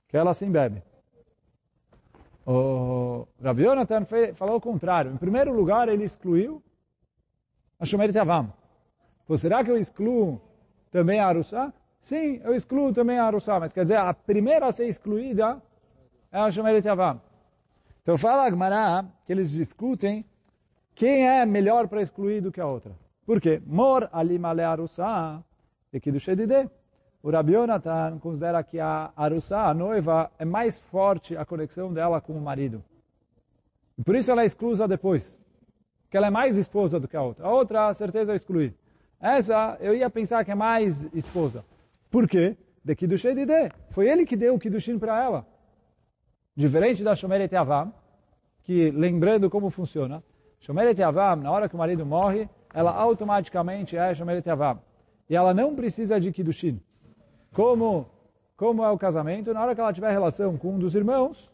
Que 0.08 0.18
ela 0.18 0.34
sim 0.34 0.52
bebe. 0.52 0.82
O 2.46 3.28
Rabi 3.42 3.64
Yonatan 3.64 4.06
falou 4.36 4.58
o 4.58 4.62
contrário. 4.62 5.12
Em 5.12 5.18
primeiro 5.18 5.54
lugar, 5.54 5.90
ele 5.90 6.04
excluiu 6.04 6.62
a 7.80 7.86
Shomeret 7.86 8.18
Avam. 8.18 8.54
Será 9.38 9.64
que 9.64 9.72
eu 9.72 9.78
excluo 9.78 10.42
também 10.92 11.20
a 11.20 11.28
Arussá? 11.28 11.74
Sim, 12.02 12.40
eu 12.44 12.54
excluo 12.54 12.94
também 12.94 13.18
a 13.18 13.26
Arussá. 13.26 13.60
Mas 13.60 13.74
quer 13.74 13.84
dizer, 13.84 13.98
a 13.98 14.14
primeira 14.14 14.68
a 14.68 14.72
ser 14.72 14.88
excluída 14.88 15.62
é 16.32 16.38
a 16.38 16.52
Shomeret 16.52 16.88
Avam. 16.88 17.22
Então 18.04 18.18
fala 18.18 18.44
a 18.44 18.50
Gemara 18.50 19.06
que 19.26 19.34
eles 19.34 19.50
discutem 19.50 20.24
quem 20.94 21.28
é 21.28 21.46
melhor 21.46 21.88
para 21.88 22.02
excluir 22.04 22.42
do 22.42 22.52
que 22.52 22.62
a 22.62 22.68
outra. 22.68 22.94
Por 23.26 23.42
quê? 23.42 23.62
Mor 23.66 24.08
alimale 24.14 24.62
Arussá 24.62 25.44
e 25.96 26.00
Kiddush 26.00 26.28
Edideh. 26.28 26.70
O 27.24 27.32
Rabi 27.32 27.54
Yonatan 27.54 28.20
considera 28.20 28.62
que 28.64 28.80
a 28.80 29.12
Arussá, 29.16 29.68
a 29.68 29.74
noiva, 29.74 30.30
é 30.38 30.46
mais 30.46 30.78
forte 30.78 31.36
a 31.36 31.46
conexão 31.46 31.92
dela 31.92 32.20
com 32.22 32.34
o 32.34 32.42
marido. 32.42 32.84
E 33.98 34.04
por 34.04 34.16
isso 34.16 34.30
ela 34.30 34.44
é 34.44 34.46
exclusa 34.46 34.88
depois. 34.88 35.36
Porque 36.04 36.18
ela 36.18 36.28
é 36.28 36.30
mais 36.30 36.58
esposa 36.58 37.00
do 37.00 37.08
que 37.08 37.16
a 37.16 37.22
outra. 37.22 37.48
A 37.48 37.50
outra, 37.50 37.94
certeza, 37.94 38.32
eu 38.32 38.36
excluí. 38.36 38.74
Essa, 39.20 39.78
eu 39.80 39.96
ia 39.96 40.10
pensar 40.10 40.44
que 40.44 40.52
é 40.52 40.56
mais 40.56 41.04
esposa. 41.16 41.64
Por 42.12 42.28
quê? 42.28 42.58
De 42.84 42.94
Kiddush 42.94 43.26
Edideh. 43.26 43.72
Foi 43.92 44.08
ele 44.08 44.26
que 44.26 44.36
deu 44.36 44.54
o 44.54 44.60
Kiddushin 44.60 45.00
para 45.00 45.24
ela. 45.24 45.48
Diferente 46.56 47.04
da 47.04 47.16
Shomeret 47.16 47.54
Yavam, 47.54 47.92
que 48.64 48.92
lembrando 48.92 49.50
como 49.50 49.70
funciona, 49.70 50.22
Shomeret 50.60 51.00
Yavam, 51.00 51.38
na 51.38 51.52
hora 51.52 51.68
que 51.68 51.76
o 51.76 51.78
marido 51.78 52.06
morre, 52.06 52.50
ela 52.74 52.92
automaticamente 52.92 53.98
é 53.98 54.14
Shomeret 54.14 54.48
Yavam. 54.48 54.80
E 55.30 55.36
ela 55.36 55.54
não 55.54 55.76
precisa 55.76 56.20
de 56.20 56.32
Kiddushin. 56.32 56.80
Como, 57.54 58.08
como 58.56 58.84
é 58.84 58.90
o 58.90 58.98
casamento, 58.98 59.54
na 59.54 59.62
hora 59.62 59.74
que 59.74 59.82
ela 59.82 59.94
tiver 59.94 60.12
relação 60.12 60.58
com 60.58 60.76
um 60.76 60.80
dos 60.80 60.94
irmãos, 60.94 61.50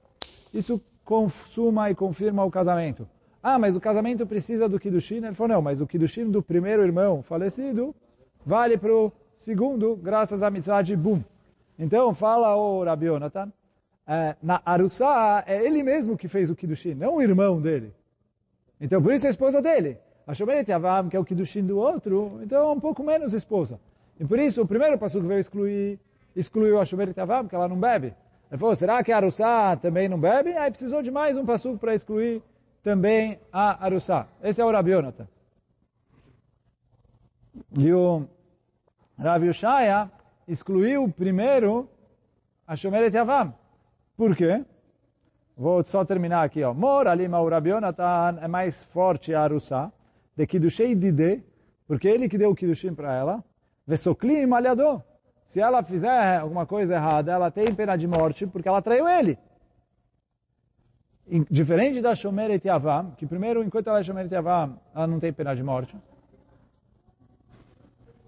isso 0.53 0.81
consuma 1.05 1.89
e 1.89 1.95
confirma 1.95 2.43
o 2.43 2.51
casamento. 2.51 3.07
Ah, 3.41 3.57
mas 3.57 3.75
o 3.75 3.79
casamento 3.79 4.25
precisa 4.27 4.69
do 4.69 4.79
Kiddushin? 4.79 5.17
Ele 5.17 5.34
falou, 5.34 5.55
não, 5.55 5.62
mas 5.62 5.81
o 5.81 5.88
Kiddushin 5.88 6.29
do 6.29 6.43
primeiro 6.43 6.84
irmão 6.84 7.23
falecido 7.23 7.95
vale 8.45 8.77
para 8.77 8.93
o 8.93 9.12
segundo, 9.39 9.95
graças 9.95 10.43
à 10.43 10.49
mitzvah 10.49 10.81
de 10.81 10.95
Bum. 10.95 11.23
Então, 11.77 12.13
fala 12.13 12.55
o 12.55 12.84
Rabi 12.84 13.07
Yonatan, 13.07 13.51
é, 14.05 14.36
na 14.41 14.62
Arussá, 14.65 15.43
é 15.47 15.65
ele 15.65 15.81
mesmo 15.81 16.17
que 16.17 16.27
fez 16.27 16.49
o 16.49 16.55
Kiddushin, 16.55 16.93
não 16.93 17.15
o 17.15 17.21
irmão 17.21 17.60
dele. 17.60 17.93
Então, 18.79 19.01
por 19.01 19.13
isso 19.13 19.25
é 19.25 19.29
a 19.29 19.31
esposa 19.31 19.62
dele. 19.62 19.97
A 20.31 20.33
Shomeret 20.33 20.71
Yavam, 20.71 21.09
que 21.09 21.17
é 21.17 21.19
o 21.19 21.25
Kiddushin 21.25 21.65
do 21.65 21.77
outro, 21.77 22.39
então 22.41 22.69
é 22.69 22.71
um 22.71 22.79
pouco 22.79 23.03
menos 23.03 23.33
esposa. 23.33 23.77
E 24.17 24.23
por 24.25 24.39
isso, 24.39 24.61
o 24.61 24.65
primeiro 24.65 24.97
passo 24.97 25.19
que 25.19 25.27
veio 25.27 25.41
excluir, 25.41 25.99
excluiu 26.33 26.79
a 26.79 26.85
Shomeret 26.85 27.19
Yavam, 27.19 27.43
porque 27.43 27.55
ela 27.57 27.67
não 27.67 27.77
bebe. 27.77 28.15
Ele 28.49 28.57
falou, 28.57 28.73
será 28.73 29.03
que 29.03 29.11
a 29.11 29.17
Arussá 29.17 29.75
também 29.75 30.07
não 30.07 30.17
bebe? 30.17 30.55
Aí 30.55 30.71
precisou 30.71 31.01
de 31.01 31.11
mais 31.11 31.35
um 31.35 31.45
passo 31.45 31.77
para 31.77 31.93
excluir 31.93 32.41
também 32.81 33.41
a 33.51 33.83
Arussá. 33.83 34.25
Esse 34.41 34.61
é 34.61 34.63
o 34.63 34.71
Rabi 34.71 34.91
Yonatan. 34.91 35.27
E 37.77 37.91
o 37.91 38.25
Rabi 39.19 39.49
Ushaya 39.49 40.09
excluiu 40.47 41.09
primeiro 41.09 41.89
a 42.65 42.77
Shomeret 42.77 43.13
Yavam. 43.13 43.53
Por 44.15 44.33
quê? 44.33 44.63
Vou 45.57 45.83
só 45.83 46.05
terminar 46.05 46.45
aqui. 46.45 46.63
Ó. 46.63 46.73
Mor 46.73 47.05
alima 47.05 47.41
o 47.41 47.49
Rabi 47.49 47.71
é 48.41 48.47
mais 48.47 48.81
forte 48.85 49.33
a 49.33 49.41
Arussá 49.41 49.91
de 50.35 50.47
Kiddushei 50.47 50.95
Dide, 50.95 51.43
porque 51.87 52.07
ele 52.07 52.29
que 52.29 52.37
deu 52.37 52.51
o 52.51 52.55
Kiddushin 52.55 52.93
para 52.93 53.13
ela. 53.13 53.43
Vesokli 53.85 54.45
malhador. 54.45 55.01
Se 55.47 55.59
ela 55.59 55.83
fizer 55.83 56.37
alguma 56.37 56.65
coisa 56.65 56.95
errada, 56.95 57.31
ela 57.31 57.51
tem 57.51 57.73
pena 57.75 57.97
de 57.97 58.07
morte 58.07 58.47
porque 58.47 58.69
ela 58.69 58.81
traiu 58.81 59.07
ele. 59.07 59.37
Diferente 61.49 62.01
da 62.01 62.15
Shomeret 62.15 62.65
Yavam, 62.65 63.11
que 63.11 63.25
primeiro, 63.25 63.63
enquanto 63.63 63.87
ela 63.87 63.99
é 63.99 64.03
Shomeret 64.03 64.33
Yavam, 64.33 64.79
ela 64.95 65.07
não 65.07 65.19
tem 65.19 65.33
pena 65.33 65.53
de 65.53 65.63
morte. 65.63 65.95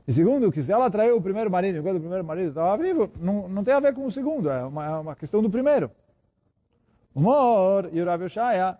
E 0.06 0.12
segundo, 0.12 0.52
que 0.52 0.62
se 0.62 0.72
ela 0.72 0.92
traiu 0.92 1.16
o 1.16 1.22
primeiro 1.22 1.50
marido 1.50 1.78
enquanto 1.80 1.96
o 1.96 2.02
primeiro 2.02 2.26
marido 2.26 2.50
estava 2.50 2.76
vivo, 2.78 3.10
não, 3.20 3.48
não 3.48 3.64
tem 3.64 3.74
a 3.74 3.80
ver 3.80 3.94
com 3.94 4.06
o 4.06 4.12
segundo, 4.12 4.50
é 4.50 4.64
uma, 4.66 4.86
é 4.86 4.90
uma 4.90 5.16
questão 5.16 5.42
do 5.42 5.50
primeiro. 5.50 5.90
Mor 7.16 7.90
e 7.94 8.02
Rav 8.04 8.24
Yoshaya, 8.24 8.78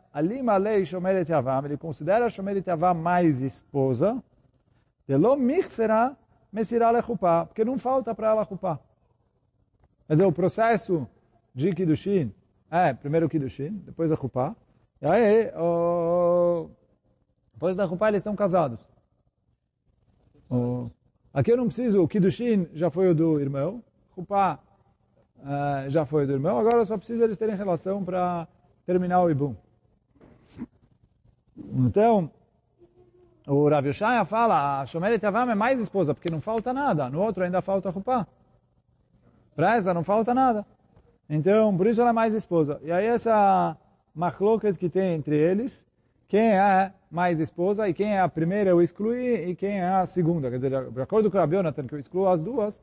Lei 0.60 0.86
Shomeret 0.86 1.30
Yavam, 1.30 1.66
ele 1.66 1.78
considera 1.78 2.30
Shomeret 2.30 2.68
Yavam 2.68 2.96
mais 2.96 3.42
esposa, 3.42 4.24
de 5.08 5.16
lo 5.18 5.36
michsera 5.36 6.18
mesirá 6.52 6.90
lechupá, 6.92 7.46
porque 7.46 7.64
não 7.64 7.78
falta 7.78 8.16
para 8.16 8.30
ela 8.30 8.46
chupá. 8.46 8.80
Quer 10.08 10.14
dizer, 10.14 10.26
o 10.26 10.32
processo 10.32 11.08
de 11.54 11.74
Kiddushin 11.74 12.34
é 12.72 12.94
primeiro 12.94 13.26
o 13.28 13.30
Kiddushin, 13.30 13.72
depois 13.86 14.12
a 14.12 14.16
chupá, 14.16 14.56
e 15.02 15.12
aí, 15.12 15.52
depois 17.54 17.76
da 17.76 17.88
chupá 17.88 18.08
eles 18.08 18.20
estão 18.20 18.36
casados. 18.36 18.80
Aqui 21.34 21.52
eu 21.52 21.58
não 21.58 21.66
preciso, 21.66 22.02
o 22.02 22.08
Kiddushin 22.08 22.70
já 22.74 22.90
foi 22.90 23.10
o 23.10 23.16
do 23.16 23.40
irmão, 23.40 23.84
chupá 24.16 24.60
uh, 25.44 25.90
já 25.90 26.06
foi 26.06 26.26
do 26.26 26.34
irmão, 26.34 26.58
agora 26.58 26.84
só 26.86 26.98
precisa 26.98 27.26
eles 27.26 27.38
terem 27.38 27.56
relação 27.56 28.04
para 28.04 28.48
terminar 28.86 29.22
o 29.22 29.30
Ibum. 29.30 29.56
Então, 31.76 32.32
o 33.46 33.68
Rav 33.70 33.86
Yoshaya 33.86 34.26
fala, 34.26 34.82
a 34.82 34.86
Shomeret 34.86 35.24
Yavam 35.24 35.52
é 35.52 35.56
mais 35.56 35.80
esposa, 35.80 36.14
porque 36.14 36.32
não 36.32 36.42
falta 36.42 36.74
nada, 36.74 37.10
no 37.10 37.22
outro 37.22 37.44
ainda 37.44 37.62
falta 37.62 37.90
Rupá. 37.90 38.26
Para 39.56 39.76
essa 39.76 39.94
não 39.94 40.04
falta 40.04 40.34
nada. 40.34 40.66
Então, 41.30 41.76
por 41.76 41.88
isso 41.88 42.02
ela 42.02 42.10
é 42.10 42.14
mais 42.14 42.34
esposa. 42.34 42.80
E 42.84 42.92
aí 42.92 43.06
essa 43.06 43.78
machloket 44.16 44.78
que 44.78 44.90
tem 44.90 45.14
entre 45.14 45.36
eles, 45.36 45.86
quem 46.28 46.54
é 46.54 46.92
mais 47.10 47.40
esposa 47.40 47.88
e 47.88 47.94
quem 47.94 48.16
é 48.16 48.20
a 48.20 48.28
primeira 48.28 48.72
eu 48.72 48.82
excluí 48.82 49.50
e 49.50 49.56
quem 49.56 49.80
é 49.80 49.88
a 49.88 50.06
segunda. 50.06 50.50
Quer 50.50 50.58
dizer, 50.58 50.92
de 50.92 51.02
acordo 51.02 51.30
com 51.30 51.38
o 51.38 51.40
Rabi 51.40 51.56
Yonatan, 51.56 51.86
que 51.86 51.94
eu 51.94 52.00
excluo 52.00 52.28
as 52.28 52.42
duas, 52.42 52.82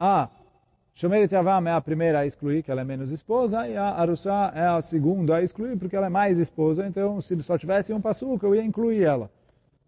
a 0.00 0.28
Shomeret 0.98 1.30
Yavam 1.30 1.68
é 1.68 1.72
a 1.72 1.80
primeira 1.82 2.20
a 2.20 2.26
excluir, 2.26 2.62
que 2.62 2.70
ela 2.70 2.80
é 2.80 2.84
menos 2.84 3.10
esposa, 3.10 3.68
e 3.68 3.76
a 3.76 3.90
Arussá 3.96 4.50
é 4.54 4.66
a 4.66 4.80
segunda 4.80 5.36
a 5.36 5.42
excluir, 5.42 5.76
porque 5.76 5.94
ela 5.94 6.06
é 6.06 6.08
mais 6.08 6.38
esposa. 6.38 6.86
Então, 6.86 7.20
se 7.20 7.38
só 7.42 7.58
tivesse 7.58 7.92
um 7.92 8.00
passuco, 8.00 8.46
eu 8.46 8.54
ia 8.54 8.64
incluir 8.64 9.02
ela. 9.02 9.30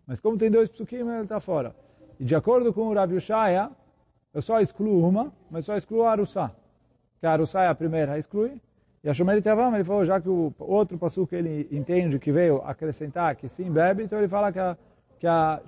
Mas 0.07 0.21
como 0.21 0.37
tem 0.37 0.51
dois 0.51 0.69
psukim, 0.69 0.99
ela 0.99 1.23
está 1.23 1.41
fora. 1.41 1.75
E 2.21 2.27
de 2.27 2.35
acordo 2.35 2.75
com 2.75 2.89
o 2.89 2.93
Rav 2.93 3.11
Yushaya, 3.11 3.71
eu 4.35 4.43
só 4.43 4.61
excluo 4.61 5.09
uma, 5.09 5.33
mas 5.51 5.65
só 5.65 5.79
excluo 5.79 6.03
a 6.03 6.11
Arussá. 6.11 6.53
Que 7.21 7.27
a 7.27 7.33
Arussá 7.33 7.63
é 7.63 7.69
a 7.69 7.75
primeira 7.75 8.13
a 8.13 8.19
excluir. 8.19 8.61
E 9.03 9.09
a 9.09 9.15
Shomeret 9.15 9.49
Yavam, 9.49 9.75
ele 9.75 9.85
falou, 9.85 10.05
já 10.05 10.21
que 10.21 10.29
o 10.29 10.53
outro 10.59 10.99
passuco 10.99 11.35
ele 11.35 11.67
entende 11.73 12.19
que 12.19 12.31
veio 12.31 12.61
acrescentar 12.67 13.35
que 13.35 13.49
sim 13.49 13.71
bebe, 13.71 14.03
então 14.03 14.19
ele 14.19 14.29
fala 14.29 14.53
que 14.53 14.59
a, 14.59 14.77
que 15.19 15.27
a 15.27 15.63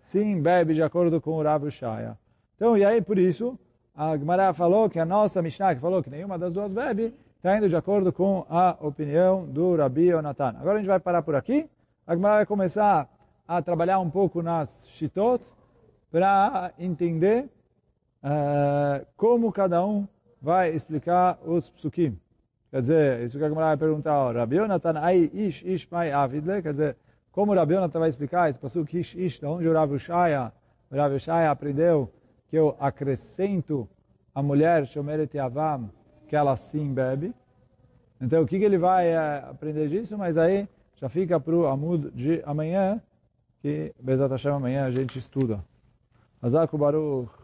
sim 0.00 0.42
bebe 0.42 0.74
de 0.74 0.82
acordo 0.82 1.20
com 1.20 1.30
o 1.30 1.42
Rav 1.44 1.64
Yushaya. 1.64 2.18
Então, 2.56 2.76
e 2.76 2.84
aí 2.84 3.00
por 3.00 3.20
isso, 3.20 3.56
a 3.98 4.16
Gemara 4.16 4.54
falou 4.54 4.88
que 4.88 5.00
a 5.00 5.04
nossa 5.04 5.42
Mishnah, 5.42 5.74
que 5.74 5.80
falou 5.80 6.00
que 6.04 6.08
nenhuma 6.08 6.38
das 6.38 6.52
duas 6.52 6.72
bebe, 6.72 7.12
está 7.36 7.56
indo 7.56 7.68
de 7.68 7.74
acordo 7.74 8.12
com 8.12 8.46
a 8.48 8.76
opinião 8.80 9.44
do 9.44 9.74
Rabi 9.74 10.14
Onatan. 10.14 10.54
Agora 10.60 10.74
a 10.74 10.78
gente 10.78 10.86
vai 10.86 11.00
parar 11.00 11.20
por 11.20 11.34
aqui. 11.34 11.68
A 12.06 12.14
Gemara 12.14 12.36
vai 12.36 12.46
começar 12.46 13.10
a 13.48 13.60
trabalhar 13.60 13.98
um 13.98 14.08
pouco 14.08 14.40
nas 14.40 14.86
shitot 14.90 15.42
para 16.12 16.72
entender 16.78 17.46
uh, 18.22 19.04
como 19.16 19.50
cada 19.50 19.84
um 19.84 20.06
vai 20.40 20.72
explicar 20.72 21.36
os 21.44 21.68
psukim. 21.68 22.16
Quer 22.70 22.80
dizer, 22.82 23.20
isso 23.22 23.36
que 23.36 23.42
a 23.42 23.48
Gemara 23.48 23.66
vai 23.66 23.76
perguntar, 23.78 24.16
ó, 24.16 24.30
Rabi 24.30 24.60
Onatan, 24.60 24.96
ai 25.00 25.28
ish 25.34 25.64
ish 25.64 25.88
mai 25.90 26.12
avidle, 26.12 26.62
quer 26.62 26.70
dizer, 26.70 26.96
como 27.32 27.50
o 27.50 27.54
Rabi 27.56 27.74
Onatan 27.74 27.98
vai 27.98 28.10
explicar 28.10 28.48
esse 28.48 28.60
pasuk 28.60 28.96
ish 28.96 29.16
ish, 29.16 29.40
de 29.40 29.46
onde 29.46 29.66
o 29.68 29.72
Rav 29.72 29.92
Ushaya, 29.92 30.52
o 30.88 30.94
Rav 30.94 31.16
Ushaya 31.16 31.50
aprendeu 31.50 32.12
que 32.48 32.56
eu 32.56 32.76
acrescento 32.80 33.88
a 34.34 34.42
mulher 34.42 34.86
Shomeret 34.86 35.36
Yavam, 35.36 35.90
que 36.26 36.36
ela 36.36 36.56
sim 36.56 36.92
bebe. 36.92 37.34
Então, 38.20 38.42
o 38.42 38.46
que, 38.46 38.58
que 38.58 38.64
ele 38.64 38.78
vai 38.78 39.12
uh, 39.12 39.50
aprender 39.50 39.88
disso? 39.88 40.16
Mas 40.16 40.36
aí 40.36 40.68
já 40.96 41.08
fica 41.08 41.38
para 41.38 41.54
o 41.54 41.66
Amud 41.66 42.10
de 42.10 42.42
amanhã, 42.44 43.00
que 43.60 43.94
Bezat 44.00 44.30
Hashem 44.30 44.52
amanhã 44.52 44.86
a 44.86 44.90
gente 44.90 45.18
estuda. 45.18 45.64
Azaku 46.42 46.76
Baruch. 46.76 47.37